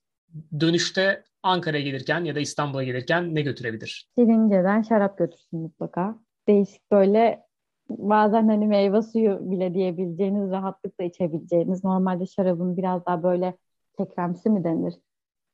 dönüşte 0.60 1.24
Ankara'ya 1.44 1.84
gelirken 1.84 2.24
ya 2.24 2.36
da 2.36 2.40
İstanbul'a 2.40 2.84
gelirken 2.84 3.36
ne 3.36 3.42
götürebilir? 3.42 4.10
Şirince'den 4.18 4.82
şarap 4.82 5.18
götürsün 5.18 5.60
mutlaka. 5.60 6.20
Değişik 6.48 6.92
böyle 6.92 7.44
bazen 7.90 8.48
hani 8.48 8.68
meyve 8.68 9.02
suyu 9.02 9.52
bile 9.52 9.74
diyebileceğiniz, 9.74 10.52
rahatlıkla 10.52 11.04
içebileceğiniz. 11.04 11.84
Normalde 11.84 12.26
şarabın 12.26 12.78
biraz 12.78 13.06
daha 13.06 13.24
böyle 13.24 13.58
kekremsi 13.98 14.50
mi 14.50 14.64
denir? 14.64 14.94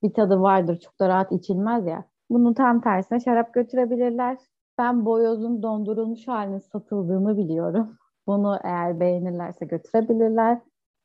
Bir 0.04 0.14
tadı 0.14 0.42
vardır, 0.42 0.80
çok 0.80 1.00
da 1.00 1.08
rahat 1.10 1.32
içilmez 1.32 1.88
ya. 1.88 2.06
Bunun 2.34 2.54
tam 2.54 2.82
tersine 2.82 3.20
şarap 3.20 3.54
götürebilirler. 3.54 4.38
Ben 4.78 5.06
boyozun 5.06 5.64
dondurulmuş 5.64 6.28
halinin 6.28 6.60
satıldığını 6.60 7.38
biliyorum. 7.38 7.98
Bunu 8.28 8.60
eğer 8.64 9.00
beğenirlerse 9.00 9.66
götürebilirler. 9.66 10.62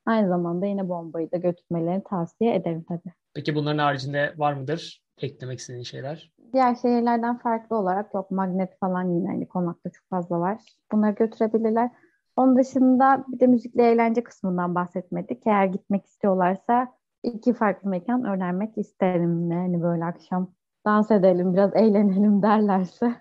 Aynı 0.06 0.28
zamanda 0.28 0.66
yine 0.66 0.88
bombayı 0.88 1.30
da 1.32 1.36
götürmelerini 1.36 2.02
tavsiye 2.04 2.54
ederim 2.54 2.84
tabii. 2.88 3.12
Peki 3.34 3.54
bunların 3.54 3.78
haricinde 3.78 4.34
var 4.36 4.52
mıdır 4.52 5.02
eklemek 5.22 5.58
istediğin 5.58 5.82
şeyler? 5.82 6.32
Diğer 6.52 6.74
şehirlerden 6.74 7.38
farklı 7.38 7.76
olarak 7.76 8.14
yok. 8.14 8.30
Magnet 8.30 8.78
falan 8.80 9.08
yine 9.08 9.28
hani 9.28 9.48
konakta 9.48 9.90
çok 9.90 10.08
fazla 10.10 10.40
var. 10.40 10.60
Bunları 10.92 11.12
götürebilirler. 11.12 11.90
Onun 12.36 12.56
dışında 12.58 13.24
bir 13.28 13.40
de 13.40 13.46
müzikle 13.46 13.90
eğlence 13.90 14.24
kısmından 14.24 14.74
bahsetmedik. 14.74 15.46
Eğer 15.46 15.66
gitmek 15.66 16.06
istiyorlarsa 16.06 16.92
iki 17.22 17.52
farklı 17.52 17.90
mekan 17.90 18.24
önermek 18.24 18.78
isterim. 18.78 19.50
Yani 19.50 19.82
böyle 19.82 20.04
akşam 20.04 20.57
dans 20.88 21.10
edelim, 21.10 21.52
biraz 21.52 21.76
eğlenelim 21.76 22.42
derlerse. 22.42 23.14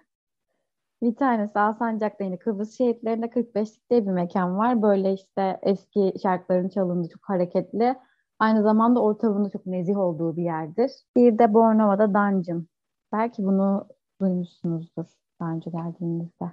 Bir 1.02 1.16
tanesi 1.16 1.60
Alsancak'ta 1.60 2.24
yine 2.24 2.38
Kıbrıs 2.38 2.78
şehitlerinde 2.78 3.26
45'lik 3.26 3.90
diye 3.90 4.06
bir 4.06 4.12
mekan 4.12 4.58
var. 4.58 4.82
Böyle 4.82 5.14
işte 5.14 5.60
eski 5.62 6.14
şarkıların 6.24 6.70
çalındığı 6.70 7.10
çok 7.10 7.30
hareketli. 7.30 7.96
Aynı 8.40 8.64
zamanda 8.64 9.02
ortamında 9.02 9.50
çok 9.50 9.66
nezih 9.66 9.98
olduğu 9.98 10.36
bir 10.38 10.44
yerdir. 10.44 10.92
Bir 11.16 11.40
de 11.40 11.54
Bornova'da 11.54 12.14
Dungeon. 12.14 12.68
Belki 13.14 13.44
bunu 13.44 13.88
duymuşsunuzdur 14.22 15.06
daha 15.42 15.52
önce 15.52 15.70
geldiğinizde. 15.70 16.46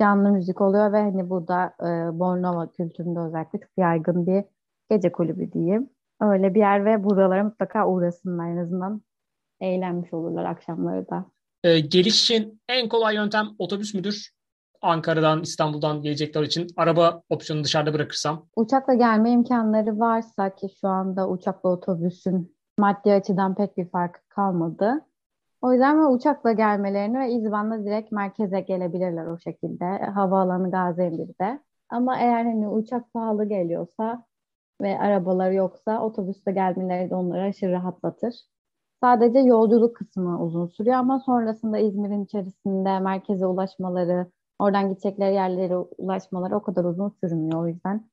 Canlı 0.00 0.32
müzik 0.32 0.60
oluyor 0.60 0.92
ve 0.92 1.02
hani 1.02 1.30
bu 1.30 1.48
da 1.48 1.74
e, 1.80 2.18
Bornova 2.18 2.72
kültüründe 2.72 3.20
özellikle 3.20 3.58
çok 3.60 3.70
yaygın 3.76 4.26
bir 4.26 4.44
gece 4.90 5.12
kulübü 5.12 5.52
diyeyim. 5.52 5.90
Öyle 6.20 6.54
bir 6.54 6.60
yer 6.60 6.84
ve 6.84 7.04
buralara 7.04 7.44
mutlaka 7.44 7.88
uğrasınlar 7.88 8.48
en 8.48 8.56
azından 8.56 9.02
eğlenmiş 9.60 10.12
olurlar 10.12 10.44
akşamları 10.44 11.08
da. 11.10 11.24
E, 11.64 11.80
geliş 11.80 12.22
için 12.22 12.60
en 12.68 12.88
kolay 12.88 13.14
yöntem 13.14 13.48
otobüs 13.58 13.94
müdür? 13.94 14.30
Ankara'dan, 14.82 15.42
İstanbul'dan 15.42 16.02
gelecekler 16.02 16.42
için 16.42 16.66
araba 16.76 17.22
opsiyonu 17.28 17.64
dışarıda 17.64 17.94
bırakırsam. 17.94 18.46
Uçakla 18.56 18.94
gelme 18.94 19.30
imkanları 19.30 19.98
varsa 19.98 20.54
ki 20.54 20.66
şu 20.80 20.88
anda 20.88 21.28
uçakla 21.28 21.70
otobüsün 21.70 22.56
maddi 22.78 23.12
açıdan 23.12 23.54
pek 23.54 23.76
bir 23.76 23.88
farkı 23.90 24.20
kalmadı. 24.28 25.04
O 25.62 25.72
yüzden 25.72 26.00
ve 26.00 26.06
uçakla 26.06 26.52
gelmelerini 26.52 27.18
ve 27.18 27.32
İzban'la 27.32 27.84
direkt 27.84 28.12
merkeze 28.12 28.60
gelebilirler 28.60 29.26
o 29.26 29.38
şekilde. 29.38 29.84
Havaalanı 29.84 30.70
Gaziantep'te. 30.70 31.60
Ama 31.88 32.18
eğer 32.18 32.44
hani 32.44 32.68
uçak 32.68 33.12
pahalı 33.12 33.44
geliyorsa 33.48 34.24
ve 34.82 34.98
arabaları 34.98 35.54
yoksa 35.54 36.02
otobüste 36.02 36.52
gelmeleri 36.52 37.10
de 37.10 37.14
onları 37.14 37.42
aşırı 37.42 37.72
rahatlatır. 37.72 38.34
Sadece 39.02 39.38
yolculuk 39.38 39.96
kısmı 39.96 40.42
uzun 40.42 40.66
sürüyor 40.66 40.96
ama 40.96 41.20
sonrasında 41.20 41.78
İzmir'in 41.78 42.24
içerisinde 42.24 42.98
merkeze 42.98 43.46
ulaşmaları, 43.46 44.26
oradan 44.58 44.88
gidecekleri 44.88 45.34
yerlere 45.34 45.76
ulaşmaları 45.76 46.56
o 46.56 46.62
kadar 46.62 46.84
uzun 46.84 47.14
sürmüyor. 47.20 47.62
O 47.62 47.68
yüzden 47.68 48.10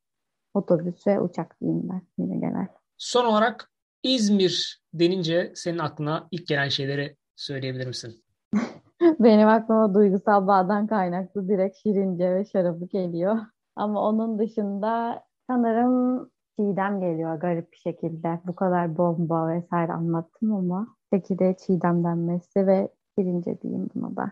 otobüs 0.53 1.07
ve 1.07 1.19
uçak 1.19 1.61
diyeyim 1.61 1.89
ben 1.89 2.01
yine 2.17 2.37
genel. 2.37 2.67
Son 2.97 3.25
olarak 3.25 3.71
İzmir 4.03 4.81
denince 4.93 5.51
senin 5.55 5.77
aklına 5.77 6.27
ilk 6.31 6.47
gelen 6.47 6.69
şeyleri 6.69 7.15
söyleyebilir 7.35 7.87
misin? 7.87 8.23
Benim 9.19 9.47
aklıma 9.47 9.93
duygusal 9.93 10.47
bağdan 10.47 10.87
kaynaklı 10.87 11.47
direkt 11.47 11.77
şirince 11.77 12.35
ve 12.35 12.45
şarabı 12.45 12.85
geliyor. 12.85 13.37
Ama 13.75 14.01
onun 14.01 14.39
dışında 14.39 15.23
sanırım 15.49 16.29
Çiğdem 16.59 17.01
geliyor 17.01 17.35
garip 17.35 17.71
bir 17.71 17.77
şekilde. 17.77 18.39
Bu 18.47 18.55
kadar 18.55 18.97
bomba 18.97 19.49
vesaire 19.49 19.91
anlattım 19.91 20.53
ama 20.53 20.95
çekirdeğe 21.13 21.55
Çiğdem 21.65 22.03
denmesi 22.03 22.67
ve 22.67 22.89
birinci 23.17 23.61
diyeyim 23.61 23.89
buna 23.95 24.15
da. 24.15 24.31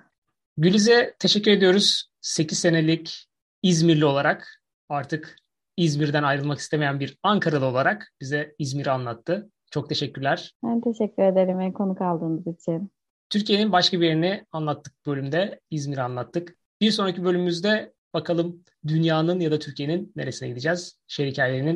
Güliz'e 0.57 1.13
teşekkür 1.19 1.51
ediyoruz. 1.51 2.09
8 2.21 2.59
senelik 2.59 3.27
İzmirli 3.63 4.05
olarak 4.05 4.63
artık 4.89 5.35
İzmir'den 5.77 6.23
ayrılmak 6.23 6.59
istemeyen 6.59 6.99
bir 6.99 7.17
Ankaralı 7.23 7.65
olarak 7.65 8.13
bize 8.21 8.55
İzmir'i 8.59 8.91
anlattı. 8.91 9.49
Çok 9.71 9.89
teşekkürler. 9.89 10.53
Ben 10.63 10.81
teşekkür 10.81 11.23
ederim 11.23 11.61
en 11.61 11.71
konuk 11.71 12.01
aldığınız 12.01 12.47
için. 12.47 12.91
Türkiye'nin 13.29 13.71
başka 13.71 14.01
bir 14.01 14.05
yerini 14.05 14.45
anlattık 14.51 15.05
bölümde. 15.05 15.59
İzmir'i 15.71 16.01
anlattık. 16.01 16.57
Bir 16.81 16.91
sonraki 16.91 17.23
bölümümüzde 17.23 17.92
Bakalım 18.13 18.63
dünyanın 18.87 19.39
ya 19.39 19.51
da 19.51 19.59
Türkiye'nin 19.59 20.11
neresine 20.15 20.49
gideceğiz? 20.49 20.99
Şehir 21.07 21.27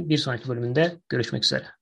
bir 0.09 0.17
sonraki 0.17 0.49
bölümünde 0.49 1.01
görüşmek 1.09 1.43
üzere. 1.43 1.76